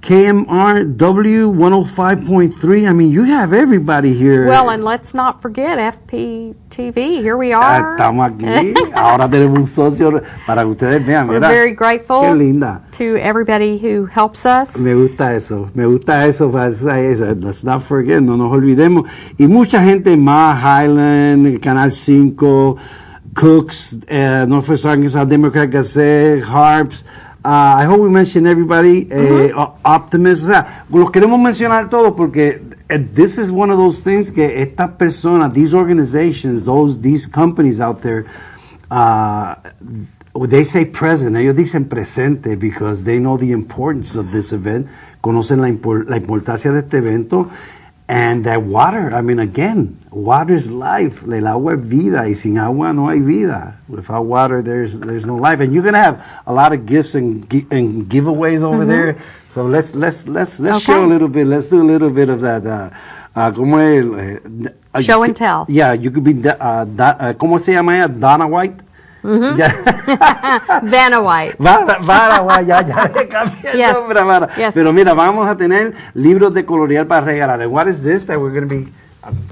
KMRW 0.00 1.54
105.3. 1.54 2.88
I 2.88 2.92
mean, 2.92 3.12
you 3.12 3.22
have 3.22 3.52
everybody 3.52 4.12
here. 4.12 4.46
Well, 4.48 4.70
and 4.70 4.82
let's 4.82 5.14
not 5.14 5.40
forget 5.40 5.78
FPTV. 5.78 7.22
Here 7.22 7.36
we 7.36 7.52
Ah, 7.52 7.60
are. 7.60 7.96
Estamos 7.96 8.26
aquí. 8.26 8.74
Ahora 8.92 9.28
tenemos 9.30 9.56
un 9.60 9.66
socio 9.68 10.20
para 10.44 10.62
que 10.64 10.70
ustedes 10.70 11.06
vean. 11.06 11.28
We're 11.28 11.38
very 11.38 11.74
grateful 11.76 12.22
Qué 12.22 12.34
linda. 12.36 12.80
to 12.98 13.16
everybody 13.18 13.78
who 13.78 14.06
helps 14.06 14.44
us. 14.44 14.76
Me 14.80 14.94
gusta 14.94 15.36
eso, 15.36 15.70
me 15.74 15.84
gusta 15.86 16.26
eso, 16.26 16.48
let's 16.50 17.62
not 17.62 17.82
forget, 17.84 18.20
no 18.20 18.36
nos 18.36 18.50
olvidemos. 18.52 19.08
Y 19.38 19.46
mucha 19.46 19.80
gente 19.80 20.16
más, 20.16 20.60
Highland, 20.60 21.60
Canal 21.60 21.92
5, 21.92 22.76
Cooks, 23.34 23.94
uh, 24.10 24.44
Northwest 24.46 24.84
Arkansas 24.86 25.24
Democrat 25.24 25.70
Gazette, 25.70 26.42
Harps, 26.42 27.04
uh, 27.44 27.48
I 27.80 27.84
hope 27.86 28.00
we 28.00 28.08
mention 28.10 28.46
everybody, 28.46 29.08
eh, 29.10 29.50
O- 29.54 29.74
Optimist, 29.84 30.44
o 30.44 30.46
sea, 30.48 30.84
los 30.90 31.10
queremos 31.10 31.40
mencionar 31.40 31.88
todos 31.90 32.12
porque 32.14 32.62
eh, 32.88 32.98
this 33.14 33.38
is 33.38 33.50
one 33.50 33.70
of 33.72 33.78
those 33.78 34.00
things 34.00 34.30
que 34.30 34.62
estas 34.62 34.90
personas, 34.96 35.52
these 35.52 35.74
organizations, 35.74 36.64
those, 36.64 37.00
these 37.00 37.26
companies 37.26 37.80
out 37.80 38.00
there, 38.02 38.26
uh, 38.90 39.56
they 40.48 40.62
say 40.64 40.84
present, 40.84 41.36
ellos 41.36 41.56
dicen 41.56 41.86
presente 41.88 42.54
because 42.56 43.02
they 43.04 43.18
know 43.18 43.36
the 43.36 43.50
importance 43.50 44.14
of 44.14 44.30
this 44.30 44.52
event, 44.52 44.86
conocen 45.20 45.60
la, 45.60 45.68
impor- 45.68 46.06
la 46.08 46.16
importancia 46.18 46.70
de 46.70 46.80
este 46.80 46.98
evento, 46.98 47.48
and 48.08 48.44
that 48.44 48.62
water, 48.62 49.14
I 49.14 49.20
mean, 49.20 49.38
again, 49.38 49.98
water 50.10 50.54
is 50.54 50.70
life, 50.70 51.22
el 51.22 51.46
agua 51.46 51.74
es 51.74 51.80
vida, 51.80 52.22
y 52.26 52.34
sin 52.34 52.58
agua 52.58 52.92
no 52.92 53.08
hay 53.08 53.20
vida. 53.20 53.78
Without 53.88 54.22
water, 54.22 54.60
there's, 54.60 55.00
there's 55.00 55.24
no 55.24 55.36
life, 55.36 55.60
and 55.60 55.72
you're 55.72 55.82
gonna 55.82 56.02
have 56.02 56.24
a 56.46 56.52
lot 56.52 56.72
of 56.72 56.84
gifts 56.84 57.14
and, 57.14 57.42
and 57.70 58.06
giveaways 58.10 58.62
over 58.62 58.84
there, 58.84 59.16
so 59.48 59.64
let's, 59.64 59.94
let's, 59.94 60.28
let's, 60.28 60.58
let's 60.60 60.82
show 60.82 61.04
a 61.04 61.06
little 61.06 61.28
bit, 61.28 61.46
let's 61.46 61.68
do 61.68 61.80
a 61.80 61.84
little 61.84 62.10
bit 62.10 62.28
of 62.28 62.40
that, 62.40 62.66
uh, 62.66 62.90
ah, 63.34 63.50
¿cómo 63.50 63.78
es? 63.78 64.04
el, 64.04 64.66
eh, 64.66 64.70
you 64.98 65.02
Show 65.04 65.22
and 65.22 65.36
tell. 65.36 65.64
Yeah, 65.68 65.94
you 65.94 66.10
could 66.10 66.24
be, 66.24 66.34
ah, 66.48 66.84
da- 66.84 67.16
ah, 67.18 67.32
¿cómo 67.34 67.58
se 67.58 67.72
llama 67.72 67.96
ella? 67.96 68.08
Dana 68.08 68.46
White. 68.46 68.82
Mm-hmm. 69.22 70.86
Vanna 70.90 71.20
White. 71.22 71.56
Vara, 71.58 72.42
White, 72.42 72.66
ya, 72.66 72.80
ya 72.82 73.04
le 73.14 73.28
cambié 73.28 73.70
el 73.72 73.76
Yes. 73.78 73.94
nombre 73.94 74.18
a 74.20 74.24
Vara. 74.24 74.48
Yes. 74.56 74.74
Pero 74.74 74.92
mira, 74.92 75.14
vamos 75.14 75.46
a 75.48 75.56
tener 75.56 75.94
libros 76.14 76.52
de 76.54 76.64
colorear 76.64 77.06
para 77.06 77.24
regalar. 77.24 77.60
And 77.62 77.70
What 77.72 77.86
is 77.88 78.02
this 78.02 78.26
that 78.26 78.40
we're 78.40 78.50
going 78.50 78.68
to 78.68 78.74
be... 78.74 78.92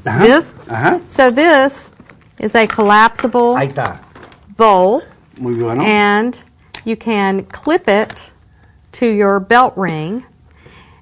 Ajá. 0.05 0.21
This? 0.25 0.45
Ajá. 0.69 1.01
So 1.09 1.31
this 1.31 1.93
is 2.41 2.55
a 2.57 2.67
collapsible 2.67 3.55
Ahí 3.57 3.69
está. 3.69 4.01
bowl, 4.57 5.03
Muy 5.39 5.55
bueno. 5.55 5.83
and 5.85 6.37
you 6.85 6.97
can 6.97 7.45
clip 7.45 7.87
it 7.89 8.31
to 8.93 9.07
your 9.07 9.39
belt 9.39 9.75
ring, 9.77 10.25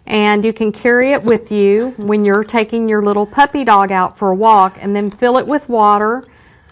and 0.07 0.45
you 0.45 0.53
can 0.53 0.73
carry 0.73 1.13
it 1.13 1.23
with 1.23 1.51
you 1.51 1.95
when 1.97 2.25
you're 2.27 2.45
taking 2.45 2.87
your 2.89 3.03
little 3.03 3.25
puppy 3.25 3.65
dog 3.65 3.91
out 3.91 4.19
for 4.19 4.31
a 4.31 4.35
walk, 4.35 4.77
and 4.81 4.95
then 4.95 5.11
fill 5.11 5.39
it 5.39 5.47
with 5.47 5.67
water 5.71 6.23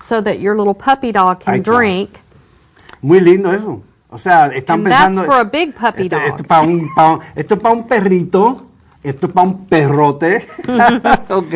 so 0.03 0.21
that 0.21 0.39
your 0.41 0.57
little 0.57 0.75
puppy 0.75 1.13
dog 1.13 1.41
can 1.41 1.63
drink. 1.63 2.11
Muy 3.03 3.21
lindo 3.21 3.53
eso. 3.53 3.83
O 4.09 4.19
sea, 4.19 4.47
están 4.49 4.81
And 4.81 4.87
that's 4.87 5.27
for 5.27 5.41
a 5.41 5.45
big 5.45 5.75
puppy 5.75 6.05
esto, 6.07 6.17
dog. 6.17 6.27
Esto 6.29 6.43
es 6.43 6.47
para 6.49 6.63
un, 6.63 6.89
pa- 6.95 7.21
esto 7.35 7.55
es 7.55 7.61
para 7.61 7.75
un 7.75 7.87
perrito. 7.87 8.63
Esto 9.03 9.27
es 9.29 9.33
para 9.33 9.47
un 9.47 9.67
perrote. 9.67 10.47
ok. 11.29 11.55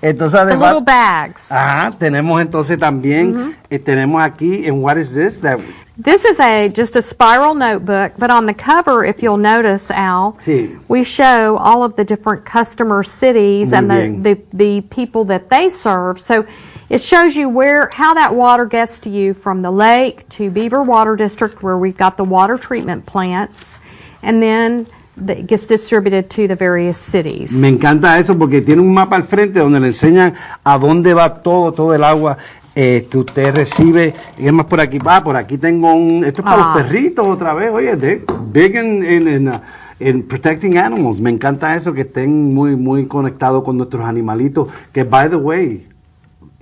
Entonces, 0.00 0.32
The 0.32 0.38
además... 0.38 0.74
little 0.74 0.84
bags. 0.84 1.52
Ajá, 1.52 1.90
tenemos 1.98 2.40
entonces 2.40 2.78
también, 2.78 3.34
Mm-hmm. 3.34 3.54
eh, 3.70 3.78
tenemos 3.78 4.22
aquí, 4.22 4.66
en 4.66 4.82
What 4.82 4.96
is 4.96 5.12
this? 5.14 5.40
That, 5.42 5.58
This 6.02 6.24
is 6.26 6.38
a 6.40 6.68
just 6.68 6.94
a 6.96 7.02
spiral 7.02 7.54
notebook, 7.54 8.12
but 8.18 8.30
on 8.30 8.46
the 8.46 8.54
cover, 8.54 9.04
if 9.04 9.22
you'll 9.22 9.38
notice, 9.40 9.90
Al, 9.90 10.36
Sí. 10.40 10.78
we 10.88 11.02
show 11.04 11.56
all 11.58 11.82
of 11.82 11.96
the 11.96 12.04
different 12.04 12.44
customer 12.44 13.02
cities 13.02 13.70
Muy 13.72 13.78
and 13.78 13.90
the, 13.90 14.34
the 14.34 14.40
the 14.52 14.80
people 14.88 15.24
that 15.26 15.48
they 15.48 15.70
serve. 15.70 16.20
So 16.20 16.44
it 16.88 17.00
shows 17.02 17.34
you 17.36 17.48
where 17.48 17.90
how 17.92 18.14
that 18.14 18.34
water 18.34 18.64
gets 18.66 18.98
to 19.00 19.10
you 19.10 19.34
from 19.34 19.62
the 19.62 19.70
lake 19.70 20.28
to 20.30 20.50
Beaver 20.50 20.82
Water 20.82 21.16
District, 21.16 21.62
where 21.62 21.76
we've 21.76 21.96
got 21.96 22.16
the 22.16 22.24
water 22.24 22.58
treatment 22.58 23.06
plants, 23.06 23.78
and 24.22 24.42
then 24.42 24.86
the, 25.16 25.38
it 25.38 25.46
gets 25.46 25.66
distributed 25.66 26.28
to 26.30 26.46
the 26.46 26.54
various 26.54 26.98
cities. 26.98 27.52
Me 27.52 27.68
encanta 27.68 28.18
eso 28.18 28.34
porque 28.34 28.60
tiene 28.62 28.80
un 28.82 28.92
mapa 28.92 29.16
al 29.16 29.24
frente 29.24 29.58
donde 29.60 29.80
le 29.80 29.88
enseñan 29.88 30.34
a 30.64 30.78
dónde 30.78 31.14
va 31.14 31.42
todo, 31.42 31.72
todo 31.72 31.94
el 31.94 32.04
agua 32.04 32.36
eh, 32.74 33.06
que 33.10 33.18
usted 33.18 33.54
recibe. 33.54 34.14
Y 34.38 34.46
es 34.46 34.52
más 34.52 34.66
por 34.66 34.78
aquí, 34.80 34.98
va, 34.98 35.24
por 35.24 35.34
aquí 35.36 35.56
tengo 35.56 35.92
un, 35.94 36.22
esto 36.24 36.42
es 36.42 36.44
para 36.44 36.62
Ah. 36.62 36.74
los 36.74 36.82
perritos 36.84 37.26
otra 37.26 37.54
vez, 37.54 37.70
oye, 37.72 37.96
big 38.52 38.74
in, 38.76 39.02
in, 39.02 39.28
in, 39.28 39.48
uh, 39.48 39.60
in 39.98 40.22
protecting 40.22 40.76
animals. 40.76 41.18
Me 41.18 41.30
encanta 41.30 41.74
eso, 41.74 41.94
que 41.94 42.02
estén 42.02 42.52
muy, 42.52 42.76
muy 42.76 43.06
conectados 43.06 43.64
con 43.64 43.78
nuestros 43.78 44.04
animalitos. 44.04 44.68
Que, 44.92 45.04
by 45.04 45.30
the 45.30 45.36
way, 45.36 45.86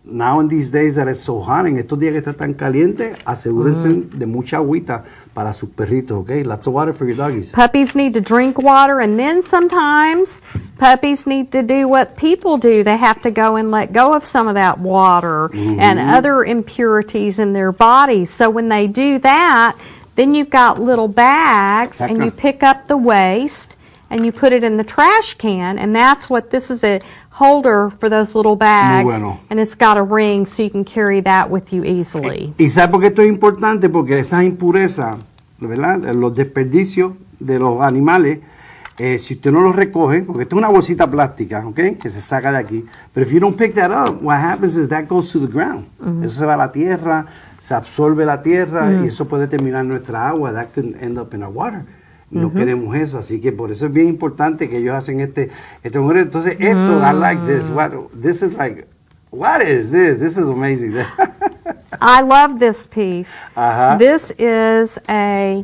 now 0.05 0.41
in 0.41 0.49
these 0.49 0.71
days 0.71 0.95
that 0.97 1.09
it's 1.09 1.21
so 1.21 1.41
hot, 1.41 1.67
en 1.67 1.79
estos 1.79 1.99
días 1.99 2.13
que 2.13 2.21
está 2.21 2.37
tan 2.37 2.55
caliente, 2.55 3.15
asegúrense 3.25 3.89
mm. 3.89 4.19
de 4.19 4.27
mucha 4.27 4.59
agüita 4.59 5.05
para 5.33 5.53
sus 5.53 5.71
perritos, 5.71 6.19
¿ok? 6.19 6.45
Lots 6.45 6.67
of 6.67 6.75
water 6.75 6.93
for 6.93 7.07
your 7.07 7.17
doggies. 7.17 7.53
Puppies 7.53 7.97
need 7.97 8.15
to 8.15 8.21
drink 8.21 8.59
water, 8.59 9.01
and 9.01 9.19
then 9.19 9.43
sometimes 9.43 10.41
puppies 10.79 11.27
need 11.27 11.51
to 11.53 11.63
do 11.63 11.89
what 11.89 12.17
people 12.17 12.59
do. 12.59 12.85
They 12.85 12.97
have 12.97 13.23
to 13.23 13.31
go 13.31 13.57
and 13.57 13.71
let 13.71 13.93
go 13.93 14.13
of 14.13 14.25
some 14.25 14.47
of 14.47 14.55
that 14.55 14.79
water 14.79 15.49
mm-hmm. 15.49 15.81
and 15.81 15.99
other 15.99 16.45
impurities 16.45 17.39
in 17.39 17.53
their 17.53 17.73
bodies. 17.73 18.31
So 18.31 18.51
when 18.51 18.69
they 18.69 18.87
do 18.87 19.19
that, 19.21 19.77
then 20.17 20.35
you've 20.35 20.51
got 20.51 20.81
little 20.81 21.09
bags, 21.09 22.01
and 22.01 22.23
you 22.23 22.31
pick 22.31 22.63
up 22.63 22.87
the 22.87 22.97
waste 22.97 23.75
and 24.11 24.25
you 24.25 24.31
put 24.31 24.53
it 24.53 24.63
in 24.63 24.77
the 24.77 24.85
trash 24.85 25.35
can, 25.35 25.77
and 25.77 25.97
that's 25.97 26.31
what 26.31 26.51
this 26.51 26.71
is 26.71 26.85
a 26.85 27.01
holder 27.35 27.91
for 27.91 28.09
those 28.09 28.35
little 28.35 28.57
bags, 28.57 29.05
bueno. 29.05 29.41
and 29.51 29.59
it's 29.59 29.75
got 29.75 29.97
a 29.97 30.03
ring 30.03 30.47
so 30.47 30.63
you 30.63 30.71
can 30.71 30.85
carry 30.85 31.21
that 31.21 31.51
with 31.51 31.73
you 31.73 31.85
easily. 31.85 32.55
¿Y 32.59 32.69
sabe 32.69 32.93
por 32.93 33.01
qué 33.01 33.09
esto 33.09 33.23
es 33.23 33.29
importante? 33.29 33.89
Porque 33.89 34.19
esas 34.19 34.45
impurezas, 34.45 35.17
¿verdad? 35.59 35.99
Los 36.15 36.35
desperdicios 36.35 37.15
de 37.41 37.59
los 37.59 37.83
animales, 37.83 38.39
eh, 38.99 39.19
si 39.19 39.35
usted 39.35 39.51
no 39.51 39.61
los 39.61 39.75
recoge, 39.75 40.23
porque 40.23 40.43
esto 40.43 40.55
es 40.55 40.59
una 40.59 40.69
bolsita 40.69 41.11
plástica, 41.11 41.67
¿ok? 41.67 41.99
Que 42.01 42.09
se 42.09 42.21
saca 42.21 42.53
de 42.53 42.59
aquí. 42.59 42.85
Pero 43.13 43.27
if 43.27 43.33
you 43.33 43.41
don't 43.41 43.57
pick 43.57 43.75
that 43.75 43.91
up, 43.91 44.23
what 44.23 44.39
happens 44.39 44.77
is 44.77 44.89
that 44.89 45.09
goes 45.09 45.33
to 45.33 45.41
the 45.41 45.53
ground. 45.53 45.87
Eso 46.23 46.39
se 46.39 46.47
va 46.47 46.55
a 46.55 46.57
la 46.57 46.71
tierra, 46.71 47.27
se 47.59 47.75
absorbe 47.75 48.25
la 48.25 48.43
tierra 48.43 48.93
y 49.03 49.09
eso 49.09 49.27
puede 49.27 49.49
terminar 49.49 49.83
en 49.83 49.89
nuestra 49.89 50.29
agua. 50.29 50.53
That 50.53 50.69
can 50.73 50.95
end 51.01 51.19
up 51.19 51.35
in 51.35 51.43
our 51.43 51.53
water. 51.53 51.85
Y 52.35 52.39
no 52.39 52.53
queremos 52.53 52.97
eso, 52.97 53.19
así 53.19 53.41
que 53.41 53.53
por 53.53 53.71
eso 53.71 53.87
es 53.87 53.93
bien 53.93 54.09
importante 54.09 54.69
que 54.69 54.79
ellos 54.79 54.95
hacen 54.95 55.21
este, 55.21 55.51
este 55.85 55.99
Entonces, 55.99 56.57
esto, 56.59 56.99
I 56.99 57.13
like 57.13 57.41
this. 57.47 57.71
What, 57.71 57.93
this 58.21 58.43
is 58.43 58.55
like, 58.55 58.89
what 59.31 59.63
is 59.63 59.93
this? 59.93 60.19
This 60.19 60.37
is 60.37 60.49
amazing. 60.49 60.97
I 62.01 62.23
love 62.23 62.59
this 62.59 62.87
piece. 62.87 63.33
This 63.99 64.33
is 64.37 64.99
a 65.09 65.63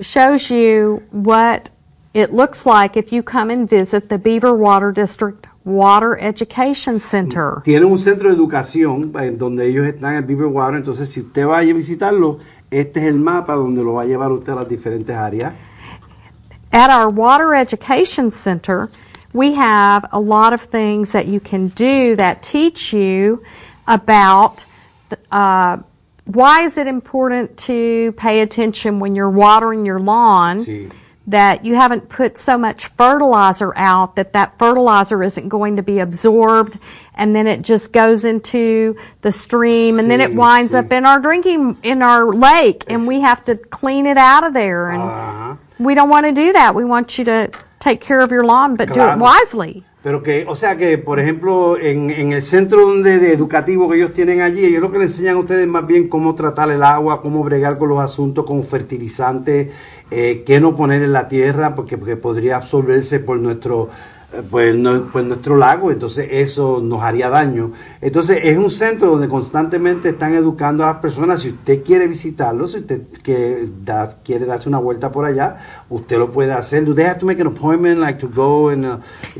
shows 0.00 0.50
you 0.50 1.02
what 1.12 1.70
it 2.14 2.32
looks 2.32 2.66
like 2.66 2.96
if 2.96 3.12
you 3.12 3.22
come 3.22 3.50
and 3.50 3.68
visit 3.68 4.08
the 4.08 4.18
Beaver 4.18 4.54
Water 4.54 4.90
District 4.90 5.46
Water 5.64 6.18
Education 6.18 6.98
Center. 6.98 7.62
Tiene 7.64 7.84
un 7.84 7.98
centro 7.98 8.28
de 8.28 8.34
educación 8.34 9.12
donde 9.36 9.66
ellos 9.66 9.86
están 9.86 10.16
en 10.16 10.26
Beaver 10.26 10.46
Water, 10.46 10.78
entonces 10.78 11.10
si 11.10 11.20
usted 11.20 11.46
va 11.46 11.58
a 11.58 11.62
visitarlo, 11.62 12.38
este 12.70 13.00
es 13.00 13.06
el 13.06 13.18
mapa 13.18 13.54
donde 13.54 13.82
lo 13.82 13.94
va 13.94 14.02
a 14.02 14.06
llevar 14.06 14.30
usted 14.32 14.52
a 14.52 14.56
las 14.56 14.68
diferentes 14.68 15.14
áreas. 15.16 15.54
At 16.72 16.90
our 16.90 17.08
Water 17.08 17.54
Education 17.54 18.30
Center, 18.30 18.90
we 19.32 19.54
have 19.54 20.06
a 20.12 20.20
lot 20.20 20.52
of 20.52 20.62
things 20.62 21.12
that 21.12 21.26
you 21.26 21.40
can 21.40 21.68
do 21.68 22.14
that 22.16 22.42
teach 22.42 22.92
you 22.92 23.42
about 23.88 24.64
uh, 25.32 25.78
why 26.24 26.64
is 26.64 26.78
it 26.78 26.86
important 26.86 27.56
to 27.58 28.12
pay 28.16 28.40
attention 28.40 29.00
when 29.00 29.16
you're 29.16 29.30
watering 29.30 29.84
your 29.84 29.98
lawn. 29.98 30.60
Sí. 30.60 30.90
That 31.30 31.64
you 31.64 31.74
haven't 31.74 32.08
put 32.08 32.36
so 32.36 32.58
much 32.58 32.86
fertilizer 32.88 33.72
out 33.76 34.16
that 34.16 34.32
that 34.32 34.58
fertilizer 34.58 35.22
isn't 35.22 35.48
going 35.48 35.76
to 35.76 35.82
be 35.82 35.98
absorbed 36.00 36.80
and 37.14 37.34
then 37.34 37.46
it 37.46 37.62
just 37.62 37.92
goes 37.92 38.24
into 38.24 38.96
the 39.22 39.30
stream 39.30 39.98
and 39.98 40.10
then 40.10 40.20
it 40.20 40.34
winds 40.34 40.72
sí. 40.72 40.78
up 40.78 40.90
in 40.92 41.04
our 41.04 41.20
drinking 41.20 41.78
in 41.82 42.02
our 42.02 42.32
lake 42.32 42.84
and 42.88 43.06
we 43.06 43.20
have 43.20 43.44
to 43.44 43.56
clean 43.56 44.06
it 44.06 44.16
out 44.16 44.44
of 44.44 44.52
there 44.52 44.90
and 44.90 45.02
Ajá. 45.02 45.58
we 45.78 45.94
don't 45.94 46.08
want 46.08 46.26
to 46.26 46.32
do 46.32 46.52
that 46.52 46.74
we 46.74 46.84
want 46.84 47.18
you 47.18 47.24
to 47.24 47.50
take 47.78 48.00
care 48.00 48.20
of 48.20 48.30
your 48.30 48.44
lawn 48.44 48.76
but 48.76 48.92
do 48.92 49.00
it 49.00 49.18
wisely 49.18 49.84
Pero 50.02 50.22
que, 50.22 50.46
o 50.48 50.56
sea 50.56 50.76
que, 50.78 50.96
por 50.96 51.20
ejemplo, 51.20 51.76
en, 51.76 52.10
en 52.10 52.32
el 52.32 52.40
centro 52.40 52.86
donde, 52.86 53.18
de 53.18 53.34
educativo 53.34 53.86
que 53.86 53.96
ellos 53.96 54.14
tienen 54.14 54.40
allí, 54.40 54.64
ellos 54.64 54.80
lo 54.80 54.90
que 54.90 54.96
le 54.96 55.04
enseñan 55.04 55.36
a 55.36 55.40
ustedes 55.40 55.68
más 55.68 55.86
bien 55.86 56.08
cómo 56.08 56.34
tratar 56.34 56.70
el 56.70 56.82
agua, 56.82 57.20
cómo 57.20 57.44
bregar 57.44 57.76
con 57.76 57.90
los 57.90 58.00
asuntos 58.00 58.46
con 58.46 58.64
fertilizantes, 58.64 59.68
eh, 60.10 60.42
qué 60.46 60.60
no 60.60 60.74
poner 60.76 61.02
en 61.02 61.12
la 61.12 61.28
tierra, 61.28 61.74
porque, 61.74 61.96
porque 61.98 62.16
podría 62.16 62.56
absorberse 62.56 63.20
por 63.20 63.38
nuestro, 63.38 63.88
eh, 64.32 64.42
pues, 64.50 64.76
no- 64.76 65.04
por 65.04 65.22
nuestro 65.24 65.56
lago, 65.56 65.90
entonces 65.90 66.28
eso 66.30 66.80
nos 66.82 67.02
haría 67.02 67.28
daño. 67.28 67.72
Entonces 68.00 68.38
es 68.42 68.56
un 68.58 68.70
centro 68.70 69.10
donde 69.10 69.28
constantemente 69.28 70.10
están 70.10 70.34
educando 70.34 70.84
a 70.84 70.88
las 70.88 70.96
personas. 70.96 71.42
Si 71.42 71.50
usted 71.50 71.82
quiere 71.84 72.06
visitarlo, 72.06 72.66
si 72.68 72.78
usted 72.78 73.02
que 73.22 73.66
da- 73.84 74.16
quiere 74.24 74.46
darse 74.46 74.68
una 74.68 74.78
vuelta 74.78 75.10
por 75.12 75.24
allá, 75.26 75.56
usted 75.88 76.18
lo 76.18 76.30
puede 76.32 76.52
hacer. 76.52 76.84
Do 76.84 76.94
they 76.94 77.04
have 77.06 77.18
to 77.18 77.26
make 77.26 77.40
an 77.40 77.46
appointment, 77.48 77.98
like 78.00 78.18
to 78.20 78.28
go 78.28 78.70
and 78.70 78.84
uh, 78.84 78.96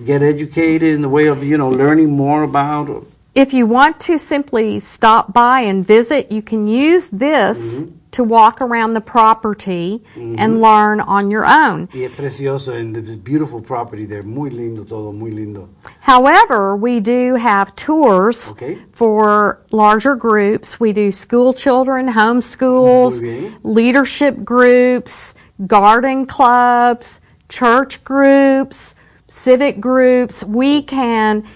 get 0.07 0.23
educated 0.23 0.95
in 0.95 1.03
the 1.03 1.09
way 1.09 1.29
of, 1.29 1.43
you 1.43 1.57
know, 1.57 1.71
learning 1.71 2.11
more 2.11 2.43
about? 2.45 3.05
if 3.33 3.53
you 3.55 3.65
want 3.65 3.97
to 4.01 4.19
simply 4.19 4.81
stop 4.81 5.33
by 5.33 5.61
and 5.61 5.87
visit 5.87 6.27
you 6.33 6.43
can 6.43 6.67
use 6.67 7.07
this 7.13 7.85
to 8.13 8.25
walk 8.25 8.61
around 8.61 8.95
the 8.95 9.01
property 9.01 10.03
and 10.15 10.37
mm-hmm. 10.37 10.61
learn 10.61 11.01
on 11.01 11.31
your 11.31 11.47
own 11.47 11.89
Y 11.95 12.03
es 12.03 12.13
precioso, 12.13 12.75
and 12.75 12.97
it's 12.97 13.15
beautiful 13.15 13.61
property 13.61 14.05
there, 14.05 14.23
muy 14.23 14.51
lindo 14.51 14.85
todo, 14.89 15.13
muy 15.13 15.31
lindo. 15.31 15.69
However, 16.01 16.77
we 16.77 17.01
do 17.01 17.37
have 17.37 17.75
tours 17.77 18.51
Okay. 18.51 18.79
for 18.93 19.61
larger 19.71 20.17
groups. 20.17 20.81
We 20.81 20.93
do 20.93 21.13
school 21.13 21.55
children, 21.55 22.09
homeschools, 22.09 23.21
Muy 23.21 23.21
bien. 23.21 23.57
leadership 23.63 24.45
groups, 24.45 25.35
garden 25.67 26.27
clubs, 26.27 27.21
church 27.49 28.03
groups, 28.03 28.95
civic 29.29 29.81
groups. 29.81 30.43
We 30.43 30.83
can 30.83 31.47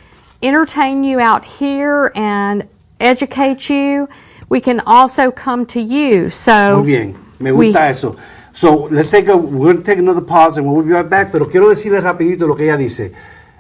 entertain 0.42 1.02
you 1.02 1.20
out 1.20 1.44
here 1.44 2.12
and 2.14 2.68
educate 3.00 3.68
you. 3.68 4.08
We 4.54 4.60
can 4.60 4.78
also 4.86 5.32
come 5.32 5.66
to 5.66 5.80
you. 5.80 6.30
So 6.30 6.76
Muy 6.78 6.86
bien, 6.86 7.16
me 7.40 7.50
we- 7.50 7.66
gusta 7.72 7.90
eso. 7.90 8.14
So, 8.52 8.86
let's 8.88 9.10
take 9.10 9.26
a, 9.26 9.36
we're 9.36 9.72
going 9.72 9.78
to 9.78 9.82
take 9.82 9.98
another 9.98 10.20
pause 10.24 10.58
and 10.58 10.64
we'll 10.72 10.84
be 10.84 10.92
right 10.92 11.10
back, 11.10 11.32
pero 11.32 11.48
quiero 11.48 11.68
decirle 11.70 12.00
rapidito 12.00 12.46
lo 12.46 12.54
que 12.54 12.62
ella 12.66 12.76
dice. 12.76 13.12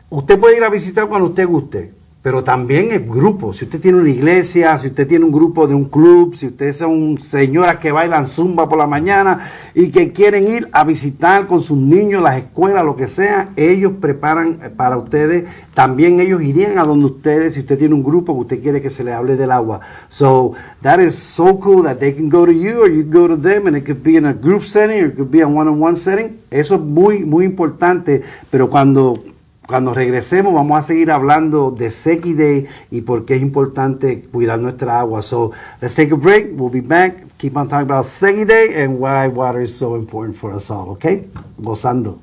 Usted 0.08 0.38
puede 0.38 0.56
ir 0.56 0.62
a 0.62 0.68
visitar 0.70 1.08
cuando 1.08 1.26
usted 1.30 1.48
guste. 1.48 1.90
Pero 2.24 2.42
también 2.42 2.90
el 2.90 3.06
grupo. 3.06 3.52
Si 3.52 3.66
usted 3.66 3.82
tiene 3.82 3.98
una 3.98 4.08
iglesia, 4.08 4.78
si 4.78 4.88
usted 4.88 5.06
tiene 5.06 5.26
un 5.26 5.30
grupo 5.30 5.66
de 5.66 5.74
un 5.74 5.84
club, 5.84 6.34
si 6.34 6.46
usted 6.46 6.72
son 6.72 7.18
señoras 7.18 7.76
que 7.76 7.92
bailan 7.92 8.26
zumba 8.26 8.66
por 8.66 8.78
la 8.78 8.86
mañana 8.86 9.40
y 9.74 9.90
que 9.90 10.10
quieren 10.10 10.48
ir 10.48 10.66
a 10.72 10.84
visitar 10.84 11.46
con 11.46 11.60
sus 11.60 11.76
niños 11.76 12.22
las 12.22 12.38
escuelas, 12.38 12.82
lo 12.82 12.96
que 12.96 13.08
sea, 13.08 13.50
ellos 13.56 13.92
preparan 14.00 14.72
para 14.74 14.96
ustedes. 14.96 15.44
También 15.74 16.18
ellos 16.18 16.40
irían 16.42 16.78
a 16.78 16.84
donde 16.84 17.04
ustedes, 17.04 17.52
si 17.52 17.60
usted 17.60 17.76
tiene 17.76 17.94
un 17.94 18.02
grupo 18.02 18.32
que 18.32 18.40
usted 18.40 18.62
quiere 18.62 18.80
que 18.80 18.88
se 18.88 19.04
le 19.04 19.12
hable 19.12 19.36
del 19.36 19.50
agua. 19.50 19.80
So 20.08 20.54
that 20.80 21.00
is 21.00 21.14
so 21.14 21.60
cool 21.60 21.82
that 21.82 21.98
they 21.98 22.14
can 22.14 22.30
go 22.30 22.46
to 22.46 22.52
you 22.52 22.84
or 22.84 22.88
you 22.88 23.04
go 23.04 23.28
to 23.28 23.36
them 23.36 23.66
and 23.66 23.76
it 23.76 23.84
could 23.84 24.02
be 24.02 24.16
in 24.16 24.24
a 24.24 24.32
group 24.32 24.62
setting 24.62 25.02
or 25.02 25.08
it 25.08 25.16
could 25.16 25.30
be 25.30 25.42
a 25.42 25.46
one-on-one 25.46 25.96
setting. 25.96 26.38
Eso 26.50 26.76
es 26.76 26.80
muy, 26.80 27.26
muy 27.26 27.44
importante, 27.44 28.22
pero 28.50 28.70
cuando 28.70 29.18
cuando 29.66 29.94
regresemos 29.94 30.52
vamos 30.52 30.78
a 30.78 30.82
seguir 30.82 31.10
hablando 31.10 31.70
de 31.70 31.90
Seki 31.90 32.34
Day 32.34 32.66
y 32.90 33.00
por 33.00 33.24
qué 33.24 33.36
es 33.36 33.42
importante 33.42 34.20
cuidar 34.20 34.58
nuestra 34.58 35.00
agua. 35.00 35.22
So 35.22 35.52
let's 35.80 35.94
take 35.94 36.12
a 36.12 36.16
break. 36.16 36.52
We'll 36.56 36.70
be 36.70 36.80
back. 36.80 37.24
Keep 37.38 37.56
on 37.56 37.68
talking 37.68 37.90
about 37.90 38.06
Seki 38.06 38.44
Day 38.44 38.82
and 38.82 38.98
why 38.98 39.28
water 39.28 39.62
is 39.62 39.74
so 39.74 39.96
important 39.96 40.36
for 40.36 40.54
us 40.54 40.70
all. 40.70 40.90
Okay? 40.90 41.24
Gozando. 41.58 42.18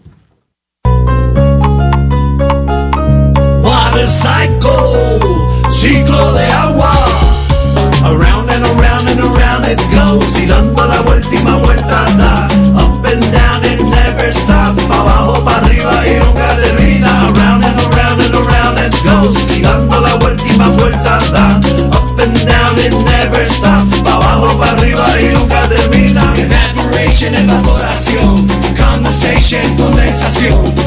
Water 3.64 4.08
cycle, 4.08 5.30
ciclo 5.70 6.34
de 6.34 6.46
agua. 6.46 6.94
Around 8.04 8.50
and 8.50 8.64
around 8.66 9.08
and 9.10 9.20
around 9.20 9.66
it 9.66 9.80
goes. 9.92 10.42
Y 10.42 10.48
dando 10.48 10.86
la 10.86 11.02
última 11.02 11.58
vuelta 11.58 12.06
da. 12.18 12.48
Up 12.78 13.06
and 13.06 13.22
down 13.32 13.64
it 13.64 13.82
never 13.84 14.34
stops. 14.34 14.86
Pa' 14.86 15.02
abajo, 15.02 15.44
pa' 15.44 15.58
arriba 15.66 16.08
y 16.08 16.20
nunca 16.20 16.51
goes. 19.04 19.58
Y 19.58 19.62
dando 19.62 20.00
la 20.02 20.16
vuelta 20.70 21.20
da. 21.32 21.60
Up 21.98 22.20
and 22.20 22.38
down 22.46 22.78
it 22.78 22.94
never 23.06 23.46
stops. 23.46 24.02
Pa' 24.04 24.16
abajo, 24.16 24.58
pa' 24.58 24.72
arriba 24.72 25.08
y 25.20 25.34
nunca 25.34 25.68
termina. 25.68 26.34
Evaporation, 26.36 27.36
evaporación. 27.36 28.48
Condensation, 28.78 29.76
condensación. 29.78 30.81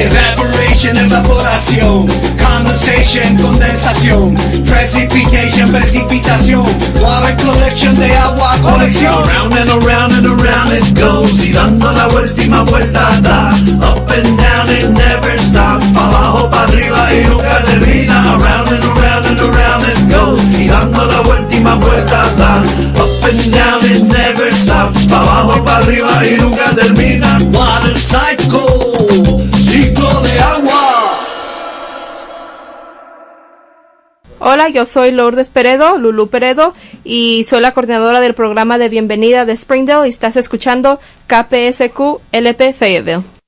Evaporation, 0.00 0.96
evaporación, 0.96 2.06
condensation, 2.38 3.36
condensación, 3.36 4.34
precipitation, 4.64 5.70
precipitación, 5.70 6.64
water 7.02 7.36
collection 7.36 7.94
de 7.98 8.10
agua, 8.16 8.56
colección. 8.62 9.12
Around 9.12 9.52
and 9.58 9.70
around 9.70 10.12
and 10.14 10.26
around 10.26 10.72
it 10.72 10.98
goes, 10.98 11.46
y 11.46 11.52
dando 11.52 11.92
la 11.92 12.08
última 12.08 12.62
vuelta 12.62 13.10
da. 13.20 13.52
Up 13.82 14.10
and 14.10 14.38
down 14.38 14.68
it 14.70 14.88
never 14.90 15.38
stops, 15.38 15.84
pa' 15.92 16.08
abajo, 16.08 16.48
pa' 16.50 16.62
arriba 16.64 17.12
y 17.12 17.26
nunca 17.28 17.62
termina. 17.66 18.36
Around 18.36 18.72
and 18.72 18.84
around 18.84 19.26
and 19.26 19.40
around 19.40 19.84
it 19.84 20.00
goes, 20.10 20.42
y 20.58 20.66
dando 20.66 21.04
la 21.04 21.20
última 21.20 21.74
vuelta 21.74 22.24
da. 22.38 22.62
Up 22.96 23.24
and 23.24 23.52
down 23.52 23.84
it 23.84 24.04
never 24.04 24.50
stops, 24.50 25.04
pa' 25.06 25.20
abajo, 25.20 25.62
pa' 25.62 25.76
arriba 25.78 26.24
y 26.26 26.38
nunca 26.40 26.74
termina. 26.74 27.38
Water 27.52 27.94
cycle, 27.94 28.39
Hola, 34.42 34.70
yo 34.70 34.86
soy 34.86 35.10
Lourdes 35.10 35.50
Peredo, 35.50 35.98
Lulu 35.98 36.30
Peredo, 36.30 36.72
y 37.04 37.44
soy 37.44 37.60
la 37.60 37.72
coordinadora 37.72 38.22
del 38.22 38.32
programa 38.32 38.78
de 38.78 38.88
bienvenida 38.88 39.44
de 39.44 39.54
Springdale 39.54 40.06
y 40.06 40.10
estás 40.10 40.34
escuchando 40.36 40.98
KPSQ 41.26 42.22
LP 42.32 42.72
Fayetteville. 42.72 43.39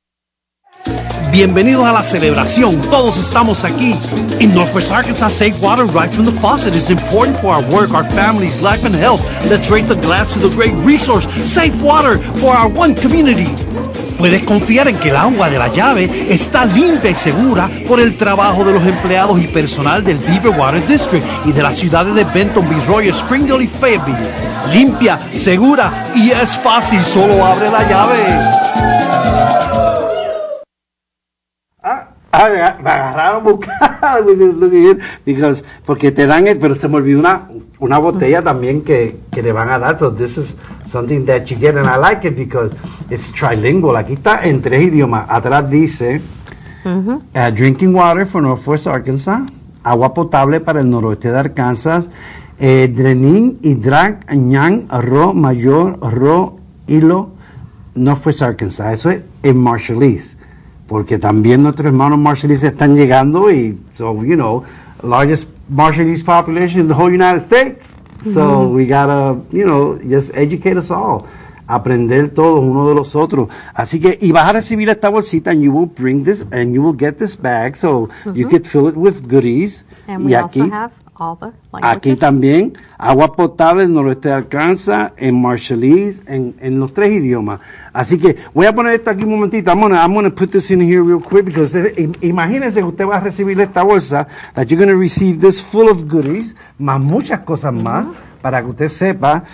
Bienvenidos 1.33 1.87
a 1.87 1.93
la 1.93 2.03
celebración. 2.03 2.79
Todos 2.91 3.17
estamos 3.17 3.65
aquí. 3.65 3.95
In 4.39 4.55
Northwest 4.55 4.93
Arkansas, 4.93 5.31
safe 5.31 5.59
water 5.63 5.87
right 5.87 6.13
from 6.13 6.27
the 6.27 6.33
faucet 6.43 6.75
is 6.75 6.91
important 6.91 7.39
for 7.39 7.55
our 7.55 7.65
work, 7.71 7.95
our 7.95 8.05
families, 8.11 8.61
life, 8.61 8.85
and 8.85 8.95
health. 8.95 9.23
Let's 9.49 9.71
raise 9.71 9.89
the 9.89 9.99
glass 10.07 10.35
to 10.35 10.47
the 10.47 10.55
great 10.55 10.75
resource, 10.85 11.27
safe 11.51 11.73
water 11.83 12.19
for 12.39 12.55
our 12.55 12.69
one 12.69 12.95
community. 12.95 13.49
Puedes 14.19 14.43
confiar 14.43 14.89
en 14.89 14.99
que 14.99 15.09
el 15.09 15.17
agua 15.17 15.49
de 15.49 15.59
la 15.59 15.69
llave 15.69 16.27
está 16.29 16.67
limpia 16.67 17.11
y 17.11 17.15
segura 17.15 17.71
por 17.89 17.99
el 17.99 18.19
trabajo 18.19 18.63
de 18.63 18.75
los 18.75 18.85
empleados 18.85 19.41
y 19.41 19.47
personal 19.47 20.05
del 20.05 20.19
Beaver 20.19 20.51
Water 20.51 20.87
District 20.87 21.25
y 21.47 21.53
de 21.53 21.63
las 21.63 21.79
ciudades 21.79 22.15
de 22.15 22.25
Benton, 22.25 22.69
Royal, 22.87 23.15
Springdale 23.15 23.65
y 23.65 23.69
Fayetteville. 23.69 24.31
Limpia, 24.71 25.19
segura 25.33 26.11
y 26.15 26.31
es 26.31 26.59
fácil, 26.59 27.03
solo 27.03 27.43
abre 27.43 27.71
la 27.71 27.89
llave. 27.89 29.12
Agarraron 32.33 33.61
is 34.41 34.55
looking 34.57 34.83
good, 34.85 35.01
because, 35.25 35.63
porque 35.85 36.11
te 36.11 36.27
dan, 36.27 36.47
el- 36.47 36.59
pero 36.59 36.75
se 36.75 36.89
me 36.89 36.97
olvidó 36.97 37.21
una, 37.21 37.49
una 37.79 37.99
botella 37.99 38.43
también 38.43 38.83
que, 38.83 39.17
que 39.31 39.43
le 39.43 39.53
van 39.53 39.69
a 39.69 39.79
dar, 39.79 39.99
so 39.99 40.11
this 40.13 40.39
is 40.39 40.55
something 40.87 41.25
that 41.27 41.45
you 41.47 41.57
get, 41.59 41.77
and 41.77 41.87
I 41.87 41.97
like 41.99 42.27
it 42.27 42.37
because 42.37 42.73
it's 43.11 43.33
trilingual, 43.33 43.97
aquí 43.97 44.15
está 44.15 44.45
en 44.45 44.63
tres 44.63 44.83
idiomas, 44.85 45.27
atrás 45.29 45.69
dice, 45.71 46.21
uh, 47.35 47.51
drinking 47.55 47.95
water 47.95 48.27
for 48.27 48.43
Northwest 48.43 48.87
Arkansas, 48.87 49.43
agua 49.85 50.13
potable 50.15 50.61
para 50.61 50.81
el 50.81 50.89
noroeste 50.91 51.31
de 51.31 51.39
Arkansas, 51.39 52.09
eh, 52.59 52.89
Drenin, 52.93 53.59
Hidrak, 53.63 54.33
Ñan, 54.33 54.89
Ro, 54.89 55.35
Mayor, 55.35 55.99
Ro, 56.01 56.59
Hilo, 56.87 57.31
Northwest 57.95 58.43
Arkansas, 58.43 58.95
eso 58.95 59.11
es 59.11 59.23
en 59.43 59.59
Marshallese 59.59 60.37
porque 60.93 61.19
también 61.19 61.63
nuestros 61.63 61.87
hermanos 61.87 62.19
Marshallese 62.19 62.69
están 62.69 62.95
llegando 62.95 63.51
y 63.51 63.79
so 63.97 64.23
you 64.23 64.35
know 64.37 64.63
largest 65.03 65.49
Marshallese 65.71 66.23
population 66.23 66.83
in 66.83 66.89
the 66.89 66.95
whole 66.95 67.11
United 67.11 67.41
States 67.43 67.87
so 68.35 68.69
we 68.69 68.85
gotta 68.85 69.35
you 69.51 69.65
know 69.65 69.99
just 70.07 70.37
educate 70.37 70.77
us 70.77 70.91
all 70.91 71.25
aprender 71.67 72.29
todos 72.29 72.61
uno 72.61 72.87
de 72.89 72.95
los 72.95 73.17
otros. 73.17 73.49
Así 73.73 73.99
que, 73.99 74.19
y 74.21 74.31
vas 74.31 74.47
a 74.49 74.53
recibir 74.53 74.91
esta 74.91 75.09
bolsita 75.09 75.53
and 75.53 75.63
you 75.63 75.73
will 75.73 75.89
bring 75.89 76.23
this, 76.23 76.45
and 76.51 76.75
you 76.75 76.83
will 76.83 76.95
get 76.95 77.17
this 77.17 77.35
bag, 77.41 77.77
so 77.77 78.11
you 78.35 78.47
Mhm. 78.47 78.51
can 78.51 78.65
fill 78.65 78.89
it 78.89 78.97
with 78.97 79.27
goodies. 79.27 79.85
And 80.07 80.23
y 80.25 80.27
we 80.27 80.37
aquí, 80.37 80.61
also 80.61 80.75
have 80.75 80.93
aquí 81.83 82.11
también, 82.17 82.73
agua 82.99 83.33
potable 83.35 83.85
en 83.85 83.95
noroeste 83.95 84.29
de 84.29 84.35
Alcanza, 84.35 85.13
en 85.17 85.41
Marshallese, 85.41 86.23
en, 86.27 86.55
en 86.61 86.79
los 86.81 86.93
tres 86.93 87.13
idiomas. 87.13 87.61
Así 87.93 88.19
que 88.19 88.37
voy 88.55 88.67
a 88.67 88.75
poner 88.75 88.95
esto 88.95 89.11
aquí 89.11 89.25
un 89.25 89.31
momentito. 89.31 89.71
I'm 89.71 89.81
gonna, 89.81 90.03
I'm 90.05 90.15
gonna 90.15 90.31
put 90.31 90.51
this 90.51 90.71
in 90.71 90.81
here 90.81 91.03
real 91.03 91.21
quick 91.21 91.45
because 91.45 91.75
eh, 91.79 91.95
im- 91.99 92.15
imagínense 92.23 92.81
que 92.81 92.85
usted 92.85 93.07
va 93.07 93.17
a 93.17 93.21
recibir 93.21 93.61
esta 93.61 93.83
bolsa, 93.83 94.27
that 94.55 94.67
you're 94.69 94.85
gonna 94.85 94.99
receive 94.99 95.39
this 95.41 95.61
full 95.63 95.89
of 95.89 96.05
goodies, 96.09 96.55
más 96.79 96.99
muchas 97.01 97.41
cosas 97.41 97.73
más, 97.73 98.07
para 98.41 98.63
que 98.63 98.71
usted 98.71 98.89
sepa. 98.89 99.45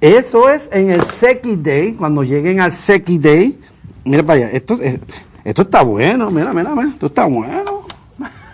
Eso 0.00 0.48
es 0.48 0.68
en 0.72 0.90
el 0.90 1.02
Seki 1.02 1.56
Day, 1.56 1.94
cuando 1.94 2.22
lleguen 2.22 2.60
al 2.60 2.72
Seki 2.72 3.18
Day. 3.18 3.58
Mira 4.04 4.22
para 4.22 4.38
allá, 4.46 4.50
esto, 4.52 4.74
es- 4.80 5.00
esto 5.44 5.62
está 5.62 5.82
bueno, 5.82 6.30
mira, 6.30 6.52
mira, 6.52 6.74
mira, 6.74 6.88
esto 6.90 7.06
está 7.06 7.24
bueno. 7.26 7.77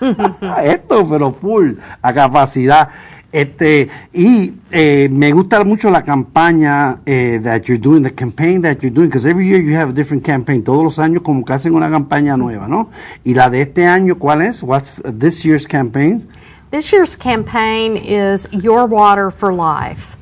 esto, 0.64 1.06
pero 1.08 1.32
full, 1.32 1.72
a 2.02 2.12
capacidad. 2.12 2.88
Este, 3.32 3.88
y 4.12 4.52
eh, 4.70 5.08
me 5.10 5.32
gusta 5.32 5.64
mucho 5.64 5.90
la 5.90 6.02
campaña 6.02 6.98
eh, 7.04 7.40
that 7.42 7.62
you're 7.62 7.82
doing, 7.82 8.04
the 8.04 8.14
campaign 8.14 8.62
that 8.62 8.78
you're 8.80 8.94
doing, 8.94 9.08
because 9.08 9.26
every 9.28 9.48
year 9.48 9.60
you 9.60 9.74
have 9.76 9.90
a 9.90 9.92
different 9.92 10.22
campaign. 10.24 10.62
Todos 10.62 10.84
los 10.84 10.98
años 11.00 11.22
como 11.22 11.44
que 11.44 11.52
hacen 11.52 11.74
una 11.74 11.90
campaña 11.90 12.36
nueva, 12.36 12.68
¿no? 12.68 12.90
Y 13.24 13.34
la 13.34 13.50
de 13.50 13.62
este 13.62 13.86
año, 13.86 14.18
¿cuál 14.20 14.42
es? 14.42 14.62
What's 14.62 15.02
this 15.04 15.42
year's 15.44 15.66
campaign? 15.66 16.28
This 16.70 16.92
year's 16.92 17.16
campaign 17.16 17.96
is 17.96 18.46
Your 18.52 18.86
Water 18.86 19.32
for 19.32 19.52
Life. 19.52 20.16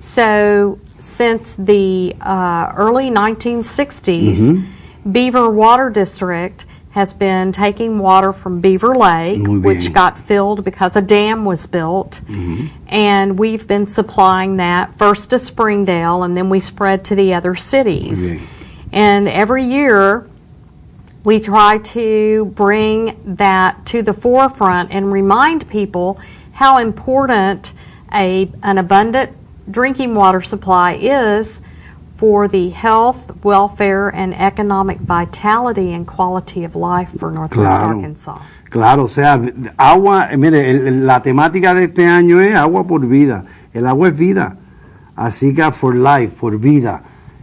So, 0.00 0.78
since 1.02 1.54
the 1.56 2.16
uh, 2.20 2.72
early 2.76 3.10
1960s, 3.10 4.40
Mhm. 4.40 4.64
Beaver 5.12 5.48
Water 5.50 5.88
District 5.88 6.64
has 6.90 7.12
been 7.12 7.52
taking 7.52 7.98
water 8.00 8.32
from 8.32 8.60
Beaver 8.60 8.94
Lake, 8.96 9.38
which 9.62 9.92
got 9.92 10.18
filled 10.18 10.64
because 10.64 10.96
a 10.96 11.00
dam 11.02 11.44
was 11.44 11.66
built. 11.66 12.20
And 12.88 13.38
we've 13.38 13.66
been 13.66 13.86
supplying 13.86 14.56
that 14.56 14.96
first 14.98 15.30
to 15.30 15.38
Springdale 15.38 16.24
and 16.24 16.36
then 16.36 16.48
we 16.50 16.58
spread 16.60 17.04
to 17.06 17.14
the 17.14 17.34
other 17.34 17.54
cities. 17.54 18.32
And 18.92 19.28
every 19.28 19.64
year 19.66 20.28
we 21.24 21.38
try 21.38 21.78
to 21.78 22.46
bring 22.56 23.34
that 23.36 23.86
to 23.86 24.02
the 24.02 24.12
forefront 24.12 24.90
and 24.90 25.12
remind 25.12 25.68
people 25.68 26.18
how 26.52 26.78
important 26.78 27.72
a, 28.12 28.50
an 28.64 28.78
abundant 28.78 29.30
drinking 29.70 30.16
water 30.16 30.40
supply 30.40 30.94
is 30.94 31.60
for 32.20 32.46
the 32.48 32.68
health, 32.68 33.32
welfare, 33.42 34.10
and 34.14 34.34
economic 34.34 34.98
vitality 34.98 35.94
and 35.94 36.06
quality 36.06 36.64
of 36.64 36.76
life 36.76 37.08
for 37.18 37.30
Northwest 37.32 37.54
Claro. 37.80 37.96
Arkansas. 37.96 38.38
Claro, 38.68 39.04
o 39.04 39.08
sea, 39.08 39.40
agua, 39.78 40.28
mire, 40.36 40.70
el- 40.70 41.06
la 41.06 41.20
temática 41.22 41.72
de 41.74 41.84
este 41.84 42.04
año 42.06 42.38
es 42.40 42.54
agua 42.54 42.84
por 42.86 43.00
vida. 43.06 43.44
El 43.72 43.86
agua 43.86 44.08
es 44.08 44.18
vida. 44.18 44.56
Así 45.16 45.54
que 45.54 45.72
for 45.72 45.94
life, 45.96 46.34
por 46.38 46.58
vida. 46.58 47.00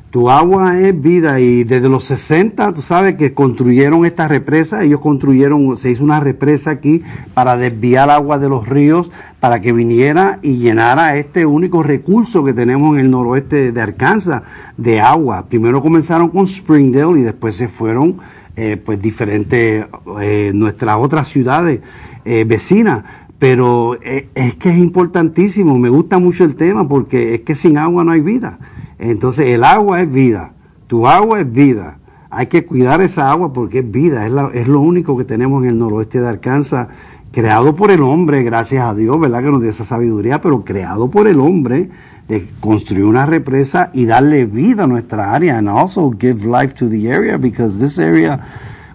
Tu 0.10 0.30
agua 0.30 0.80
es 0.80 1.00
vida 1.02 1.42
y 1.42 1.66
desde 1.66 1.90
los 1.90 2.06
60, 2.06 2.74
tú 2.74 2.82
sabes 2.82 3.18
que 3.18 3.34
construyeron 3.34 4.06
esta 4.06 4.30
represa, 4.30 4.82
ellos 4.82 5.02
construyeron, 5.02 5.76
se 5.76 5.92
hizo 5.92 6.02
una 6.02 6.22
represa 6.22 6.72
aquí 6.72 7.04
para 7.34 7.58
desviar 7.58 8.10
agua 8.10 8.40
de 8.40 8.48
los 8.48 8.70
ríos 8.70 9.12
para 9.42 9.60
que 9.60 9.74
viniera 9.74 10.40
y 10.42 10.60
llenara 10.60 11.18
este 11.18 11.46
único 11.46 11.84
recurso 11.84 12.46
que 12.46 12.54
tenemos 12.54 12.94
en 12.94 13.02
el 13.02 13.12
noroeste 13.12 13.74
de 13.74 13.82
Arkansas 13.82 14.44
de 14.78 15.02
agua. 15.02 15.46
Primero 15.50 15.82
comenzaron 15.82 16.30
con 16.30 16.48
Springdale 16.48 17.20
y 17.20 17.24
después 17.24 17.56
se 17.56 17.68
fueron 17.68 18.16
eh, 18.56 18.78
pues 18.78 19.02
diferentes, 19.02 19.86
eh, 20.22 20.52
nuestras 20.56 20.98
otras 21.00 21.28
ciudades 21.28 21.82
eh, 22.24 22.46
vecinas. 22.48 23.04
Pero 23.40 24.00
es 24.02 24.56
que 24.56 24.70
es 24.72 24.78
importantísimo, 24.78 25.78
me 25.78 25.90
gusta 25.90 26.18
mucho 26.18 26.44
el 26.44 26.56
tema 26.56 26.88
porque 26.88 27.36
es 27.36 27.42
que 27.42 27.54
sin 27.54 27.78
agua 27.78 28.04
no 28.04 28.14
hay 28.14 28.22
vida. 28.22 28.58
Entonces 29.00 29.48
el 29.48 29.64
agua 29.64 30.02
es 30.02 30.12
vida, 30.12 30.52
tu 30.88 31.08
agua 31.08 31.42
es 31.42 31.52
vida. 31.52 31.98
Hay 32.30 32.48
que 32.48 32.66
cuidar 32.66 33.02
esa 33.02 33.32
agua 33.32 33.54
porque 33.54 33.80
es 33.80 33.92
vida, 33.92 34.26
es, 34.26 34.32
la- 34.32 34.50
es 34.54 34.68
lo 34.68 34.82
único 34.82 35.18
que 35.18 35.24
tenemos 35.24 35.64
en 35.64 35.70
el 35.70 35.78
noroeste 35.78 36.20
de 36.20 36.28
Arkansas, 36.28 36.88
creado 37.32 37.76
por 37.76 37.92
el 37.92 38.02
hombre, 38.02 38.44
gracias 38.44 38.84
a 38.84 38.94
Dios, 38.96 39.20
¿verdad? 39.20 39.44
Que 39.44 39.52
nos 39.52 39.62
dio 39.62 39.70
esa 39.70 39.86
sabiduría, 39.86 40.42
pero 40.42 40.64
creado 40.64 41.10
por 41.10 41.28
el 41.28 41.40
hombre 41.40 41.90
de 42.28 42.46
construir 42.60 43.06
una 43.06 43.26
represa 43.26 43.90
y 43.94 44.06
darle 44.06 44.46
vida 44.46 44.84
a 44.84 44.88
nuestra 44.88 45.32
área 45.34 45.58
and 45.58 45.70
also 45.70 46.12
give 46.20 46.46
life 46.46 46.74
to 46.74 46.90
the 46.90 47.10
area 47.10 47.38
because 47.38 47.80
this 47.80 48.00
area, 48.00 48.40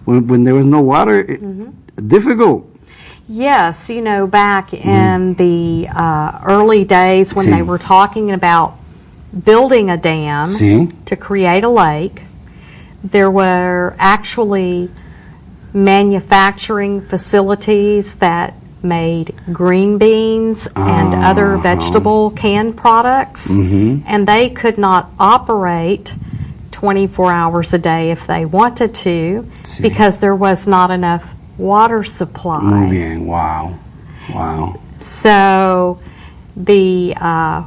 when, 0.05 0.27
when 0.29 0.43
there 0.43 0.53
was 0.55 0.65
no 0.65 0.79
water, 0.81 1.19
it- 1.27 1.41
difficult. 2.07 2.65
Yes, 3.27 3.89
you 3.89 4.01
know, 4.01 4.27
back 4.27 4.73
in 4.73 5.35
the 5.35 5.87
uh, 5.95 6.39
early 6.45 6.83
days 6.85 7.33
when 7.33 7.45
Sí. 7.47 7.51
they 7.51 7.63
were 7.63 7.79
talking 7.79 8.31
about 8.31 8.73
building 9.43 9.89
a 9.89 9.97
dam 9.97 10.47
Sí. 10.47 10.91
to 11.05 11.15
create 11.15 11.63
a 11.63 11.69
lake, 11.69 12.21
there 13.03 13.29
were 13.31 13.95
actually 13.99 14.89
manufacturing 15.73 17.01
facilities 17.01 18.15
that 18.15 18.53
made 18.83 19.33
green 19.51 19.97
beans 19.97 20.67
and 20.75 21.15
other 21.15 21.53
Uh-huh. 21.53 21.63
vegetable 21.63 22.29
canned 22.31 22.75
products, 22.75 23.47
Mhm. 23.47 24.03
and 24.05 24.27
they 24.27 24.49
could 24.49 24.77
not 24.77 25.09
operate 25.19 26.13
24 26.71 27.31
hours 27.31 27.73
a 27.73 27.77
day 27.77 28.11
if 28.11 28.27
they 28.27 28.45
wanted 28.45 28.93
to 28.93 29.45
Sí. 29.63 29.81
because 29.81 30.17
there 30.17 30.35
was 30.35 30.67
not 30.67 30.91
enough 30.91 31.33
water 31.57 32.03
supply. 32.03 32.59
Muy 32.61 32.89
bien, 32.89 33.25
wow, 33.25 33.71
wow. 34.33 34.75
So 34.99 35.97
the 36.57 37.15
uh, 37.19 37.61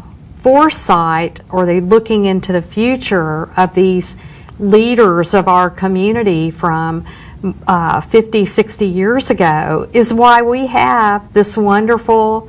foresight 0.57 1.41
or 1.51 1.67
the 1.67 1.81
looking 1.81 2.25
into 2.25 2.53
the 2.53 2.63
future 2.63 3.49
of 3.57 3.75
these 3.75 4.17
leaders 4.61 5.35
of 5.35 5.49
our 5.49 5.69
community 5.69 6.53
from 6.53 7.05
uh, 7.67 8.01
50, 8.01 8.47
60 8.47 8.87
years 8.87 9.29
ago 9.31 9.89
is 9.93 10.15
why 10.15 10.43
we 10.43 10.69
have 10.69 11.33
this 11.33 11.57
wonderful 11.57 12.49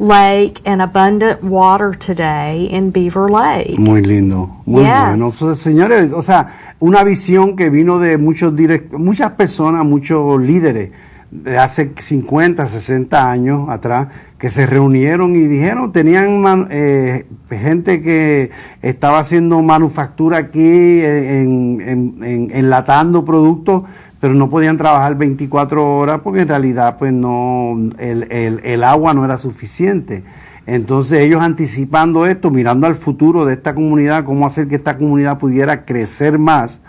lake 0.00 0.60
and 0.64 0.82
abundant 0.82 1.40
water 1.44 1.94
today 1.94 2.64
in 2.68 2.90
Beaver 2.90 3.28
Lake. 3.30 3.78
Muy 3.78 4.02
lindo, 4.02 4.60
muy 4.66 4.82
Yes. 4.82 5.16
bueno. 5.16 5.54
Señores, 5.54 6.12
o 6.12 6.22
sea, 6.22 6.74
una 6.80 7.04
visión 7.04 7.54
que 7.56 7.70
vino 7.70 8.00
de 8.00 8.18
muchos 8.18 8.52
direct- 8.52 8.90
muchas 8.98 9.30
personas, 9.36 9.84
muchos 9.86 10.40
líderes 10.42 10.90
de 11.30 11.56
hace 11.56 11.92
50, 12.00 12.66
60 12.66 13.30
años 13.30 13.68
atrás, 13.68 14.08
que 14.38 14.50
se 14.50 14.66
reunieron 14.66 15.34
y 15.34 15.40
dijeron, 15.46 15.90
tenían 15.92 16.68
eh, 16.70 17.26
gente 17.50 18.00
que 18.02 18.50
estaba 18.82 19.18
haciendo 19.18 19.60
manufactura 19.62 20.38
aquí, 20.38 20.60
eh, 20.60 21.40
en, 21.42 21.80
en- 21.80 22.24
en- 22.24 22.50
enlatando 22.52 23.24
productos, 23.24 23.82
pero 24.20 24.34
no 24.34 24.48
podían 24.48 24.76
trabajar 24.76 25.16
24 25.16 25.84
horas 25.84 26.20
porque 26.22 26.42
en 26.42 26.48
realidad 26.48 26.96
pues 26.98 27.12
no, 27.12 27.76
el, 27.98 28.30
el- 28.30 28.60
el 28.64 28.84
agua 28.84 29.12
no 29.12 29.24
era 29.24 29.36
suficiente. 29.38 30.22
Entonces 30.66 31.20
ellos 31.22 31.40
anticipando 31.42 32.26
esto, 32.26 32.50
mirando 32.50 32.86
al 32.86 32.94
futuro 32.94 33.44
de 33.44 33.54
esta 33.54 33.74
comunidad, 33.74 34.24
cómo 34.24 34.46
hacer 34.46 34.68
que 34.68 34.74
esta 34.76 34.98
comunidad 34.98 35.38
pudiera 35.38 35.84
crecer 35.84 36.38
más 36.38 36.80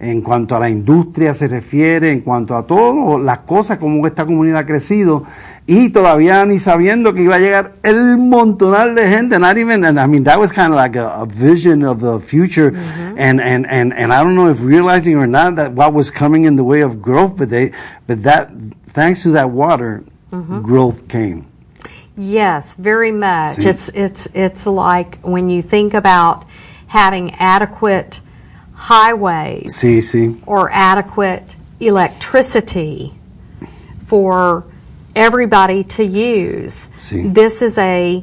en 0.00 0.20
cuanto 0.20 0.54
a 0.56 0.58
la 0.60 0.68
industria 0.68 1.32
se 1.32 1.48
refiere, 1.48 2.10
en 2.10 2.20
cuanto 2.20 2.54
a 2.56 2.66
todas 2.66 3.22
las 3.22 3.38
cosas, 3.38 3.78
cómo 3.78 4.06
esta 4.06 4.26
comunidad 4.26 4.58
ha 4.58 4.66
crecido, 4.66 5.22
y 5.66 5.88
todavía 5.90 6.44
ni 6.44 6.58
sabiendo 6.58 7.14
que 7.14 7.22
iba 7.22 7.36
a 7.36 7.38
llegar 7.38 7.72
el 7.82 8.18
montonal 8.18 8.94
de 8.94 9.08
gente, 9.08 9.38
not 9.38 9.56
even, 9.56 9.84
and 9.84 9.98
I 9.98 10.06
mean, 10.06 10.24
that 10.24 10.38
was 10.38 10.52
kind 10.52 10.72
of 10.72 10.76
like 10.76 10.96
a, 10.96 11.22
a 11.22 11.26
vision 11.26 11.84
of 11.84 12.00
the 12.00 12.20
future, 12.20 12.70
mm-hmm. 12.72 13.18
and, 13.18 13.40
and, 13.40 13.66
and, 13.66 13.94
and 13.94 14.12
I 14.12 14.22
don't 14.22 14.34
know 14.34 14.50
if 14.50 14.60
realizing 14.60 15.16
or 15.16 15.26
not 15.26 15.56
that 15.56 15.72
what 15.72 15.94
was 15.94 16.10
coming 16.10 16.44
in 16.44 16.56
the 16.56 16.64
way 16.64 16.82
of 16.82 17.00
growth, 17.00 17.38
but 17.38 17.48
they, 17.48 17.72
but 18.06 18.22
that, 18.24 18.50
thanks 18.88 19.22
to 19.22 19.30
that 19.30 19.50
water, 19.50 20.04
mm-hmm. 20.30 20.60
growth 20.62 21.08
came. 21.08 21.46
Yes, 22.16 22.74
very 22.74 23.10
much. 23.10 23.56
See? 23.56 23.68
It's 23.68 23.88
it's 23.88 24.28
it's 24.34 24.66
like 24.66 25.18
when 25.22 25.50
you 25.50 25.62
think 25.62 25.94
about 25.94 26.44
having 26.86 27.34
adequate 27.34 28.20
highways 28.72 29.74
Sí, 29.74 29.98
sí. 29.98 30.40
or 30.46 30.70
adequate 30.70 31.56
electricity 31.80 33.14
for 34.06 34.64
everybody 35.16 35.84
to 35.84 36.04
use. 36.04 36.88
This 37.32 37.62
is 37.62 37.78
a 37.78 38.22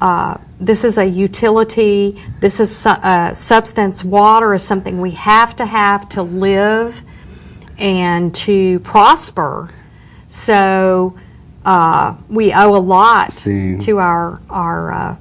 uh, 0.00 0.38
this 0.58 0.84
is 0.84 0.98
a 0.98 1.04
utility. 1.04 2.20
This 2.40 2.58
is 2.58 2.76
su- 2.76 2.88
uh, 2.88 3.34
substance. 3.34 4.02
Water 4.02 4.52
is 4.52 4.64
something 4.64 5.00
we 5.00 5.12
have 5.12 5.54
to 5.56 5.64
have 5.64 6.08
to 6.10 6.22
live 6.22 7.00
and 7.78 8.34
to 8.34 8.80
prosper. 8.80 9.70
So 10.28 11.18
uh, 11.64 12.16
we 12.28 12.52
owe 12.52 12.76
a 12.76 12.78
lot 12.78 13.30
to 13.32 13.98
our 13.98 14.40
our 14.50 14.92
uh, 14.92 15.16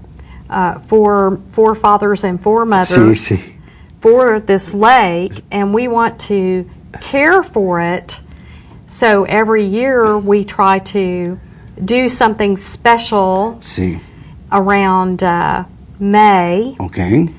uh, 0.49 0.80
fore, 0.80 1.38
forefathers 1.51 2.24
and 2.24 2.41
foremothers 2.41 3.30
sí. 3.30 3.53
for 4.01 4.39
this 4.39 4.74
lake, 4.74 5.34
and 5.51 5.74
we 5.74 5.88
want 5.88 6.19
to 6.22 6.69
care 7.01 7.41
for 7.43 7.80
it. 7.80 8.19
So 8.94 9.24
every 9.24 9.66
year 9.66 10.18
we 10.18 10.44
try 10.44 10.80
to 10.80 11.38
do 11.84 12.10
something 12.10 12.58
special 12.58 13.58
Sí, 13.62 14.00
around 14.52 15.24
uh, 15.24 15.64
May, 16.00 16.76
ok. 16.80 17.30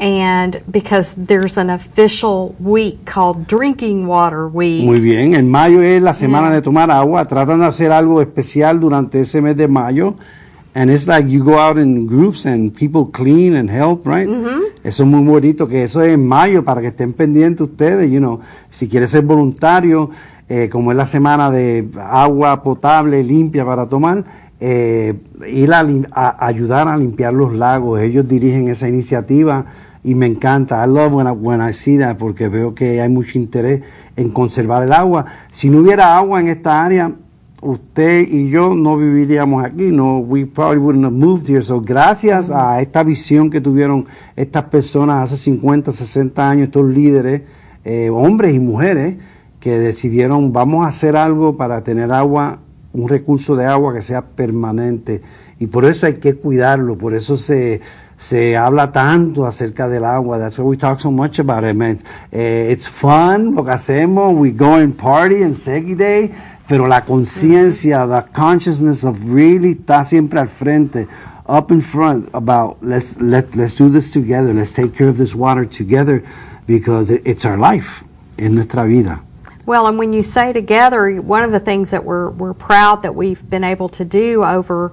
and 0.00 0.62
because 0.70 1.12
there's 1.16 1.56
an 1.58 1.68
official 1.70 2.54
week 2.58 3.04
called 3.04 3.46
Drinking 3.46 4.06
Water 4.06 4.48
Week. 4.48 4.84
Muy 4.84 4.98
bien, 5.00 5.34
en 5.34 5.50
mayo 5.50 5.82
es 5.82 6.02
la 6.02 6.14
semana 6.14 6.50
de 6.50 6.62
tomar 6.62 6.90
agua. 6.90 7.24
Tratan 7.26 7.60
de 7.60 7.66
hacer 7.66 7.92
algo 7.92 8.20
especial 8.22 8.80
durante 8.80 9.20
ese 9.20 9.40
mes 9.42 9.56
de 9.56 9.68
mayo. 9.68 10.16
And 10.76 10.90
it's 10.90 11.06
like 11.06 11.28
you 11.28 11.44
go 11.44 11.56
out 11.56 11.78
in 11.78 12.06
groups 12.06 12.46
and 12.46 12.74
people 12.74 13.06
clean 13.12 13.54
and 13.54 13.70
help, 13.70 14.04
right? 14.06 14.28
Eso 14.82 15.04
es 15.04 15.08
muy 15.08 15.22
bonito, 15.22 15.68
que 15.68 15.84
eso 15.84 16.02
es 16.02 16.14
en 16.14 16.26
mayo 16.26 16.64
para 16.64 16.80
que 16.80 16.88
estén 16.88 17.12
pendientes 17.12 17.60
ustedes, 17.60 18.10
you 18.10 18.18
know. 18.18 18.40
Si 18.70 18.88
quieres 18.88 19.10
ser 19.10 19.22
voluntario, 19.22 20.10
eh, 20.48 20.68
como 20.70 20.90
es 20.90 20.96
la 20.96 21.06
semana 21.06 21.50
de 21.50 21.88
agua 21.98 22.62
potable, 22.62 23.22
limpia 23.22 23.64
para 23.64 23.86
tomar, 23.86 24.24
eh, 24.60 25.14
ir 25.46 25.72
a, 25.72 25.80
a 26.12 26.46
ayudar 26.46 26.88
a 26.88 26.96
limpiar 26.96 27.32
los 27.32 27.54
lagos. 27.54 28.00
Ellos 28.00 28.28
dirigen 28.28 28.68
esa 28.68 28.88
iniciativa 28.88 29.66
y 30.04 30.14
me 30.14 30.26
encanta. 30.26 30.84
I 30.84 30.88
love 30.88 31.14
when 31.14 31.26
I, 31.26 31.32
when 31.32 31.72
see 31.72 31.98
that 31.98 32.18
porque 32.18 32.48
veo 32.48 32.74
que 32.74 33.00
hay 33.00 33.08
mucho 33.08 33.38
interés 33.38 33.82
en 34.16 34.30
conservar 34.30 34.82
el 34.82 34.92
agua. 34.92 35.24
Si 35.50 35.70
no 35.70 35.78
hubiera 35.78 36.16
agua 36.16 36.40
en 36.40 36.48
esta 36.48 36.84
área, 36.84 37.10
usted 37.62 38.28
y 38.28 38.50
yo 38.50 38.74
no 38.74 38.98
viviríamos 38.98 39.64
aquí, 39.64 39.84
no, 39.84 40.18
we 40.18 40.44
probably 40.44 40.78
wouldn't 40.78 41.04
have 41.04 41.14
moved 41.14 41.48
here. 41.48 41.62
So, 41.62 41.80
gracias 41.80 42.50
a 42.50 42.80
esta 42.82 43.02
visión 43.02 43.50
que 43.50 43.60
tuvieron 43.60 44.06
estas 44.36 44.64
personas 44.64 45.32
hace 45.32 45.42
50, 45.42 45.90
60 45.90 46.50
años, 46.50 46.66
estos 46.66 46.86
líderes, 46.86 47.42
eh, 47.84 48.10
hombres 48.10 48.54
y 48.54 48.58
mujeres, 48.58 49.16
que 49.64 49.78
decidieron 49.78 50.52
vamos 50.52 50.84
a 50.84 50.88
hacer 50.88 51.16
algo 51.16 51.56
para 51.56 51.82
tener 51.82 52.12
agua, 52.12 52.58
un 52.92 53.08
recurso 53.08 53.56
de 53.56 53.64
agua 53.64 53.94
que 53.94 54.02
sea 54.02 54.20
permanente. 54.20 55.22
Y 55.58 55.68
por 55.68 55.86
eso 55.86 56.04
hay 56.04 56.16
que 56.16 56.34
cuidarlo, 56.34 56.98
por 56.98 57.14
eso 57.14 57.38
se, 57.38 57.80
se 58.18 58.58
habla 58.58 58.92
tanto 58.92 59.46
acerca 59.46 59.88
del 59.88 60.04
agua. 60.04 60.38
That's 60.38 60.58
why 60.58 60.66
we 60.66 60.76
talk 60.76 61.00
so 61.00 61.10
much 61.10 61.38
about 61.38 61.64
it, 61.64 61.74
man. 61.74 62.00
Eh, 62.30 62.68
it's 62.72 62.86
fun 62.86 63.54
lo 63.54 63.64
que 63.64 63.72
hacemos. 63.72 64.38
We 64.38 64.50
go 64.50 64.74
and 64.74 64.94
party 64.94 65.42
en 65.42 65.54
Segi 65.54 65.94
Day, 65.94 66.30
pero 66.68 66.86
la 66.86 67.06
conciencia, 67.06 68.06
the 68.06 68.30
consciousness 68.34 69.02
of 69.02 69.18
really 69.32 69.78
está 69.80 70.04
siempre 70.04 70.40
al 70.40 70.48
frente, 70.48 71.08
up 71.48 71.70
in 71.70 71.80
front 71.80 72.28
about 72.34 72.76
let's 72.82 73.18
let 73.18 73.56
let's 73.56 73.76
do 73.76 73.88
this 73.88 74.10
together. 74.10 74.52
Let's 74.52 74.74
take 74.74 74.94
care 74.94 75.08
of 75.08 75.16
this 75.16 75.34
water 75.34 75.64
together 75.64 76.22
because 76.66 77.08
it, 77.10 77.22
it's 77.24 77.46
our 77.46 77.56
life, 77.56 78.04
es 78.36 78.50
nuestra 78.50 78.84
vida. 78.84 79.22
Well, 79.66 79.86
and 79.86 79.98
when 79.98 80.12
you 80.12 80.22
say 80.22 80.52
together, 80.52 81.10
one 81.22 81.42
of 81.42 81.50
the 81.50 81.60
things 81.60 81.90
that 81.90 82.04
we're 82.04 82.28
we're 82.30 82.52
proud 82.54 83.02
that 83.02 83.14
we've 83.14 83.48
been 83.48 83.64
able 83.64 83.88
to 83.90 84.04
do 84.04 84.44
over 84.44 84.92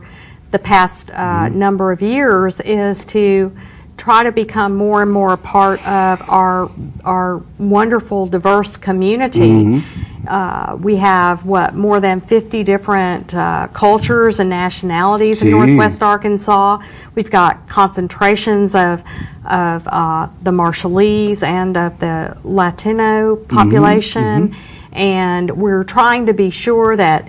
the 0.52 0.60
past 0.60 1.12
uh, 1.12 1.50
number 1.50 1.92
of 1.92 2.02
years 2.02 2.60
is 2.62 3.06
to 3.08 3.56
try 3.98 4.24
to 4.24 4.32
become 4.32 4.76
more 4.76 5.02
and 5.02 5.12
more 5.12 5.34
a 5.34 5.38
part 5.38 5.86
of 5.86 6.22
our 6.30 6.70
our 7.04 7.44
wonderful 7.60 8.28
diverse 8.28 8.78
community. 8.78 9.84
Uh, 10.28 10.78
we 10.80 10.98
have 10.98 11.46
what 11.46 11.74
more 11.74 12.00
than 12.00 12.22
50 12.22 12.64
different 12.64 13.34
uh, 13.34 13.68
cultures 13.74 14.40
and 14.40 14.50
nationalities 14.50 15.42
in 15.42 15.52
Northwest 15.52 16.02
Arkansas. 16.04 16.80
We've 17.16 17.30
got 17.30 17.68
concentrations 17.68 18.76
of 18.76 19.04
of 19.44 19.88
uh, 19.88 20.28
the 20.44 20.52
Marshallese 20.52 21.42
and 21.42 21.76
of 21.76 22.00
the 22.00 22.38
Latino 22.44 23.36
population, 23.36 24.56
and 24.92 25.50
we're 25.58 25.84
trying 25.84 26.28
to 26.28 26.34
be 26.34 26.52
sure 26.52 26.96
that 26.96 27.28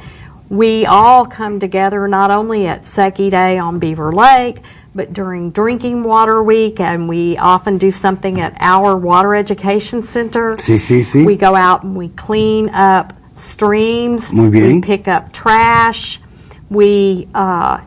we 0.50 0.84
all 0.84 1.24
come 1.24 1.60
together 1.60 2.06
not 2.08 2.30
only 2.30 2.66
at 2.66 2.84
Seki 2.84 3.30
Day 3.30 3.56
on 3.56 3.78
Beaver 3.78 4.12
Lake, 4.12 4.58
but 4.94 5.12
during 5.12 5.50
Drinking 5.50 6.02
Water 6.02 6.42
Week, 6.42 6.78
and 6.80 7.08
we 7.08 7.36
often 7.38 7.78
do 7.78 7.90
something 7.90 8.40
at 8.40 8.54
our 8.60 8.96
Water 8.96 9.34
Education 9.34 10.02
Center. 10.02 10.56
Sí, 10.58 10.76
sí, 10.78 11.00
sí. 11.04 11.24
We 11.24 11.36
go 11.36 11.54
out 11.54 11.82
and 11.82 11.96
we 11.96 12.08
clean 12.10 12.68
up 12.70 13.14
streams. 13.34 14.32
Muy 14.32 14.50
bien. 14.50 14.76
We 14.76 14.80
pick 14.80 15.08
up 15.08 15.32
trash. 15.32 16.20
We 16.70 17.28
uh, 17.34 17.80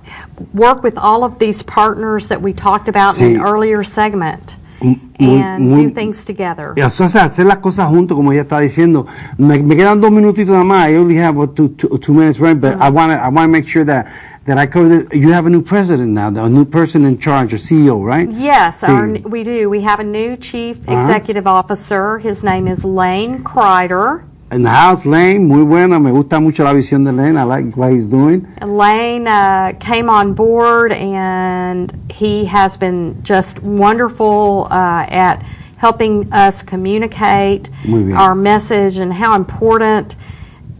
work 0.54 0.84
with 0.84 0.98
all 0.98 1.24
of 1.24 1.40
these 1.40 1.64
partners 1.64 2.28
that 2.28 2.42
we 2.42 2.54
talked 2.54 2.88
about 2.88 3.20
in 3.20 3.38
an 3.38 3.42
earlier 3.42 3.84
segment 3.84 4.56
Muy- 4.80 5.00
and 5.20 5.72
muy- 5.72 5.86
do 5.86 5.90
things 5.90 6.24
together. 6.24 6.74
O 6.78 6.90
sea, 6.90 7.26
hacer 7.26 7.46
las 7.46 7.58
cosas 7.60 7.88
juntos, 7.90 8.16
como 8.16 8.32
ella 8.32 8.44
está 8.44 8.60
diciendo. 8.60 9.08
Me, 9.40 9.58
me 9.58 9.76
quedan 9.76 10.00
dos 10.00 10.12
minutitos 10.12 10.50
nada 10.54 10.64
más. 10.64 10.90
I 10.90 10.98
only 10.98 11.16
have 11.18 11.36
two, 11.56 11.70
two, 11.70 11.98
two 11.98 12.14
minutes, 12.14 12.40
right? 12.40 12.60
But 12.60 12.80
I 12.80 12.90
want 12.90 13.12
to 13.12 13.18
I 13.18 13.30
wanna 13.30 13.48
make 13.48 13.68
sure 13.68 13.84
that, 13.86 14.06
that 14.46 14.58
I 14.60 14.68
cover 14.68 14.88
the, 15.04 15.18
You 15.18 15.32
have 15.32 15.46
a 15.46 15.50
new 15.50 15.62
president 15.62 16.12
now, 16.12 16.28
a 16.28 16.50
new 16.50 16.66
person 16.66 17.04
in 17.04 17.18
charge, 17.18 17.52
a 17.54 17.58
CEO, 17.58 18.04
right? 18.04 18.30
Yes, 18.32 18.84
our, 18.84 19.08
we 19.08 19.44
do. 19.44 19.70
We 19.70 19.82
have 19.82 20.00
a 20.00 20.04
new 20.04 20.38
chief 20.38 20.88
Uh-huh. 20.88 20.98
executive 21.00 21.48
officer. 21.48 22.20
His 22.20 22.44
name 22.44 22.68
is 22.68 22.86
Lane 22.86 23.44
Kreider. 23.44 24.24
In 24.52 24.62
the 24.62 24.70
house, 24.70 25.06
Lane, 25.08 25.48
muy 25.48 25.66
buena. 25.66 26.00
Me 26.00 26.12
gusta 26.12 26.40
mucho 26.40 26.64
la 26.64 26.74
visión 26.74 27.04
de 27.04 27.12
Lane. 27.12 27.36
I 27.38 27.44
like 27.44 27.76
what 27.76 27.92
he's 27.92 28.08
doing. 28.08 28.48
Lane 28.62 29.28
uh, 29.28 29.74
came 29.80 30.08
on 30.10 30.34
board 30.36 30.92
and 30.92 31.92
he 32.12 32.46
has 32.46 32.78
been 32.78 33.24
just 33.24 33.60
wonderful 33.64 34.68
uh, 34.70 35.08
at 35.10 35.42
helping 35.78 36.32
us 36.32 36.62
communicate 36.62 37.70
our 38.14 38.36
message 38.36 38.98
and 38.98 39.12
how 39.12 39.36
important 39.36 40.16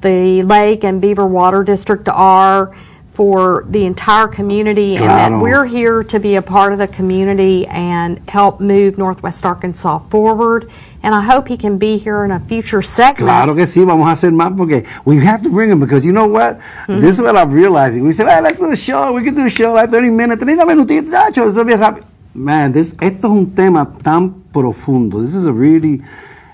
the 0.02 0.44
Lake 0.44 0.84
and 0.84 1.02
Beaver 1.02 1.26
Water 1.26 1.64
District 1.64 2.08
are 2.08 2.72
for 3.16 3.66
the 3.70 3.86
entire 3.86 4.28
community 4.28 4.98
and 4.98 5.10
that 5.10 5.42
we're 5.42 5.66
here 5.66 6.04
to 6.04 6.20
be 6.20 6.36
a 6.36 6.42
part 6.42 6.74
of 6.74 6.80
the 6.80 6.88
community 6.88 7.66
and 7.68 8.20
help 8.30 8.60
move 8.60 8.98
Northwest 8.98 9.46
Arkansas 9.46 10.00
forward. 10.10 10.70
And 11.02 11.16
I 11.16 11.22
hope 11.22 11.48
he 11.48 11.56
can 11.56 11.78
be 11.78 11.98
here 11.98 12.26
in 12.26 12.32
a 12.32 12.40
future 12.40 12.82
segment. 12.82 13.30
Claro 13.30 13.56
que 13.56 13.66
sí, 13.68 13.86
vamos 13.86 14.08
a 14.08 14.12
hacer 14.12 14.32
más 14.32 14.56
porque 14.58 14.86
we 15.06 15.18
have 15.26 15.42
to 15.44 15.50
bring 15.50 15.72
him 15.72 15.80
because 15.80 16.04
you 16.04 16.12
know 16.12 16.28
what? 16.28 16.60
Mm-hmm. 16.60 17.00
This 17.00 17.16
is 17.16 17.22
what 17.22 17.38
I'm 17.38 17.52
realizing. 17.52 18.04
We 18.04 18.12
said, 18.12 18.28
hey, 18.28 18.42
let's 18.42 18.60
do 18.60 18.72
a 18.72 18.76
show. 18.76 19.14
We 19.14 19.24
can 19.24 19.36
do 19.36 19.46
a 19.46 19.50
show 19.50 19.72
like 19.72 19.92
30 19.92 20.10
minutes, 20.10 20.44
30 20.44 20.64
minutitos, 20.64 21.14
ah, 21.14 21.32
chacho, 21.32 21.50
eso 21.50 21.62
es 21.62 21.66
bien 21.66 21.80
rápido. 21.80 22.06
Man, 22.34 22.74
this, 22.74 22.94
esto 23.00 23.28
es 23.28 23.34
un 23.34 23.56
tema 23.56 23.88
tan 24.04 24.44
profundo. 24.52 25.22
This 25.22 25.36
is 25.36 25.46
a 25.46 25.54
really 25.54 26.02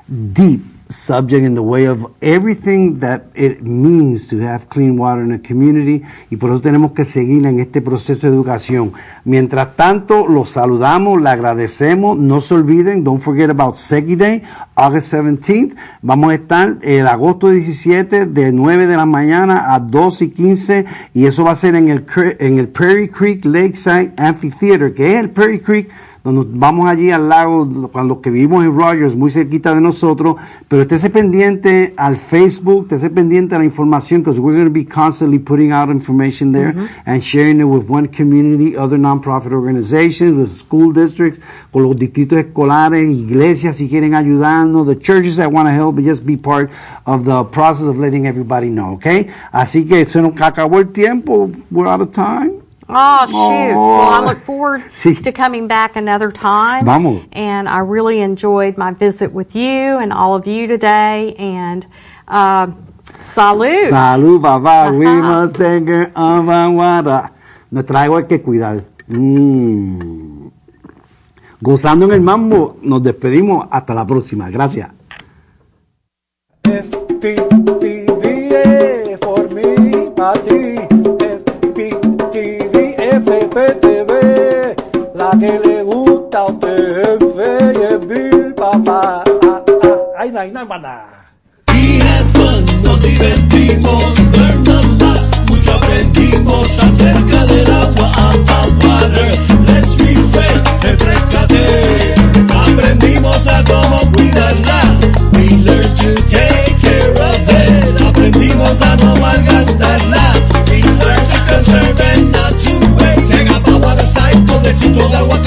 deep 0.07 0.70
subject 0.91 1.43
in 1.43 1.55
the 1.55 1.61
way 1.61 1.87
of 1.87 2.11
everything 2.21 2.99
that 2.99 3.23
it 3.33 3.61
means 3.63 4.27
to 4.27 4.39
have 4.39 4.69
clean 4.69 4.97
water 4.97 5.23
in 5.23 5.31
a 5.31 5.39
community 5.39 6.03
y 6.29 6.37
por 6.37 6.51
eso 6.51 6.61
tenemos 6.61 6.91
que 6.91 7.05
seguir 7.05 7.45
en 7.45 7.59
este 7.59 7.81
proceso 7.81 8.27
de 8.27 8.33
educación. 8.33 8.93
Mientras 9.23 9.75
tanto, 9.75 10.27
los 10.27 10.51
saludamos, 10.51 11.21
le 11.21 11.29
agradecemos, 11.29 12.17
no 12.17 12.41
se 12.41 12.55
olviden, 12.55 13.03
don't 13.03 13.21
forget 13.21 13.49
about 13.49 13.75
Seki 13.75 14.15
Day, 14.15 14.43
August 14.75 15.13
17th, 15.13 15.75
vamos 16.01 16.31
a 16.31 16.35
estar 16.35 16.77
el 16.81 17.07
agosto 17.07 17.49
17 17.49 18.25
de 18.25 18.51
9 18.51 18.87
de 18.87 18.97
la 18.97 19.05
mañana 19.05 19.73
a 19.73 19.79
2 19.79 20.21
y 20.23 20.29
15 20.29 20.85
y 21.13 21.25
eso 21.25 21.43
va 21.43 21.51
a 21.51 21.55
ser 21.55 21.75
en 21.75 21.89
el, 21.89 22.05
en 22.39 22.59
el 22.59 22.67
Prairie 22.67 23.09
Creek 23.09 23.45
Lakeside 23.45 24.13
Amphitheater, 24.17 24.93
que 24.93 25.13
es 25.13 25.19
el 25.19 25.29
Prairie 25.29 25.61
Creek 25.61 25.89
donde 26.23 26.45
vamos 26.53 26.87
allí 26.87 27.09
al 27.11 27.29
lago, 27.29 27.67
cuando 27.91 28.21
que 28.21 28.29
vivimos 28.29 28.63
en 28.63 28.75
Rogers, 28.75 29.15
muy 29.15 29.31
cerquita 29.31 29.73
de 29.73 29.81
nosotros, 29.81 30.35
pero 30.67 30.83
estése 30.83 31.09
pendiente 31.09 31.93
al 31.97 32.17
Facebook, 32.17 32.83
estése 32.83 33.09
pendiente 33.09 33.55
a 33.55 33.59
la 33.59 33.65
información, 33.65 34.21
because 34.21 34.39
we're 34.39 34.55
going 34.55 34.67
to 34.67 34.71
be 34.71 34.85
constantly 34.85 35.39
putting 35.39 35.71
out 35.71 35.89
information 35.89 36.51
there 36.51 36.75
and 37.05 37.21
sharing 37.23 37.59
it 37.59 37.65
with 37.65 37.89
one 37.89 38.07
community, 38.07 38.77
other 38.77 38.99
nonprofit 38.99 39.51
organizations, 39.51 40.37
with 40.37 40.49
school 40.49 40.93
districts, 40.93 41.41
con 41.71 41.83
los 41.83 41.95
distritos 41.95 42.37
escolares, 42.37 43.03
iglesias 43.11 43.77
si 43.77 43.89
quieren 43.89 44.13
ayudarnos, 44.13 44.85
the 44.85 44.95
churches 44.95 45.37
that 45.37 45.51
want 45.51 45.67
to 45.67 45.73
help, 45.73 45.97
just 45.99 46.25
be 46.25 46.37
part 46.37 46.69
of 47.05 47.25
the 47.25 47.43
process 47.45 47.87
of 47.87 47.97
letting 47.97 48.27
everybody 48.27 48.69
know, 48.69 48.93
okay? 48.93 49.27
Así 49.51 49.87
que 49.87 50.05
se 50.05 50.21
nos 50.21 50.39
acabó 50.39 50.79
el 50.79 50.89
tiempo, 50.91 51.49
we're 51.71 51.87
out 51.87 52.01
of 52.01 52.11
time. 52.11 52.60
Oh, 52.93 53.25
shoot. 53.27 53.75
Well, 53.75 54.09
I 54.09 54.19
Oh. 54.19 54.25
look 54.25 54.39
forward 54.39 54.81
Sí. 54.91 55.15
to 55.23 55.31
coming 55.31 55.67
back 55.67 55.95
another 55.95 56.31
time. 56.31 56.85
Vamos. 56.85 57.23
And 57.31 57.69
I 57.69 57.79
really 57.79 58.19
enjoyed 58.21 58.77
my 58.77 58.91
visit 58.91 59.31
with 59.33 59.55
you 59.55 59.97
and 59.97 60.11
all 60.11 60.35
of 60.35 60.45
you 60.45 60.67
today. 60.67 61.35
And 61.39 61.85
uh, 62.27 62.67
salute. 63.33 63.91
Salud, 63.91 64.41
papá. 64.41 64.91
We 64.91 65.05
must 65.05 65.55
take 65.55 65.85
care 65.85 66.11
of 66.15 66.49
our 66.49 66.71
water. 66.71 67.29
Nuestra 67.71 68.01
agua 68.03 68.19
hay 68.21 68.27
que 68.27 68.41
cuidar. 68.41 68.83
Mm. 69.07 70.49
Gozando 71.61 72.05
en 72.05 72.11
el 72.11 72.21
mambo, 72.21 72.75
nos 72.81 73.01
despedimos. 73.03 73.67
Hasta 73.71 73.93
la 73.93 74.05
próxima. 74.05 74.49
Gracias. 74.49 74.89
FPTV 76.63 78.07
for 79.21 79.49
me, 79.53 80.09
para 80.15 80.39
ti. 80.43 80.75
FPTV, 80.77 81.20
FPTV, 83.51 84.75
la 85.13 85.31
que 85.31 85.59
le 85.59 85.83
gusta 85.83 86.39
a 86.39 86.45
usted, 86.45 87.21
es 87.21 88.07
Bill 88.07 88.53
pa' 88.55 88.81
ah. 88.87 89.23
Ay, 90.17 90.31
no, 90.31 90.45
no, 90.47 90.65
maná. 90.65 91.27
We 91.67 91.99
had 91.99 92.25
fun, 92.31 92.63
nos 92.81 92.99
divertimos, 93.01 94.17
learned 94.37 94.67
a 94.69 94.81
lot, 95.03 95.49
mucho 95.49 95.73
aprendimos 95.73 96.79
acerca 96.79 97.45
del 97.47 97.69
agua, 97.69 98.11
agua, 98.15 98.61
water. 98.85 99.31
Let's 99.67 99.97
refresh, 99.99 100.63
refrescate. 100.81 102.15
Aprendimos 102.49 103.47
a 103.47 103.61
cómo 103.65 103.97
cuidarla. 104.13 104.97
We 105.33 105.57
learned 105.65 105.97
to 105.97 106.15
take 106.23 106.79
care 106.79 107.11
of 107.11 107.35
it. 107.49 108.01
Aprendimos 108.01 108.81
a 108.81 108.90
De 114.93 115.15
agua 115.15 115.40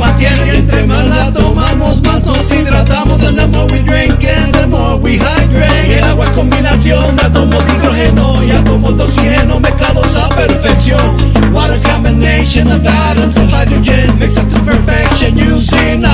mantiene. 0.00 0.46
Y 0.46 0.56
entre 0.56 0.84
más 0.86 1.06
la 1.06 1.32
tomamos, 1.32 2.02
más 2.02 2.24
nos 2.24 2.50
hidratamos. 2.50 3.22
And 3.22 3.38
the 3.38 3.46
more 3.46 3.66
we 3.72 3.82
drink, 3.82 4.24
and 4.24 4.52
the 4.52 4.66
more 4.66 4.96
we 4.96 5.18
hydrate. 5.18 5.98
El 5.98 6.04
agua 6.04 6.24
es 6.24 6.30
combinación 6.30 7.16
de 7.16 7.22
átomos 7.22 7.64
de 7.66 7.72
hidrógeno 7.74 8.42
y 8.42 8.50
átomos 8.50 8.96
de 8.96 9.04
oxígeno 9.04 9.60
mezclados 9.60 10.16
a 10.16 10.28
perfección. 10.30 11.16
Water 11.52 11.76
is 11.76 11.82
combination 11.84 12.68
of 12.72 12.84
atoms 12.86 13.36
of 13.36 13.50
hydrogen 13.50 14.18
mixed 14.18 14.38
up 14.38 14.48
to 14.50 14.60
perfection 14.64 15.36
using 15.36 16.04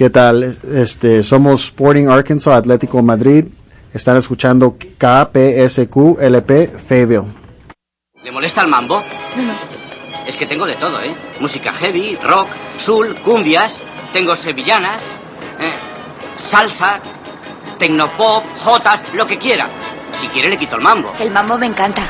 ¿Qué 0.00 0.08
tal? 0.08 0.56
Este, 0.74 1.22
somos 1.22 1.64
Sporting 1.64 2.06
Arkansas 2.06 2.54
Atlético 2.54 3.02
Madrid. 3.02 3.44
Están 3.92 4.16
escuchando 4.16 4.74
KPSQ 4.78 6.18
LP 6.18 6.68
Fayetteville. 6.68 7.34
¿Le 8.24 8.32
molesta 8.32 8.62
el 8.62 8.68
mambo? 8.68 9.02
Es 10.26 10.38
que 10.38 10.46
tengo 10.46 10.64
de 10.64 10.74
todo, 10.76 11.02
¿eh? 11.02 11.14
Música 11.40 11.70
heavy, 11.74 12.16
rock, 12.16 12.48
soul, 12.78 13.14
cumbias, 13.16 13.82
tengo 14.14 14.34
sevillanas, 14.36 15.02
eh, 15.58 15.70
salsa, 16.38 17.00
tecnopop, 17.78 18.42
jotas, 18.56 19.04
lo 19.12 19.26
que 19.26 19.36
quiera. 19.36 19.68
Si 20.14 20.28
quiere 20.28 20.48
le 20.48 20.56
quito 20.56 20.76
el 20.76 20.82
mambo. 20.82 21.12
El 21.20 21.30
mambo 21.30 21.58
me 21.58 21.66
encanta. 21.66 22.04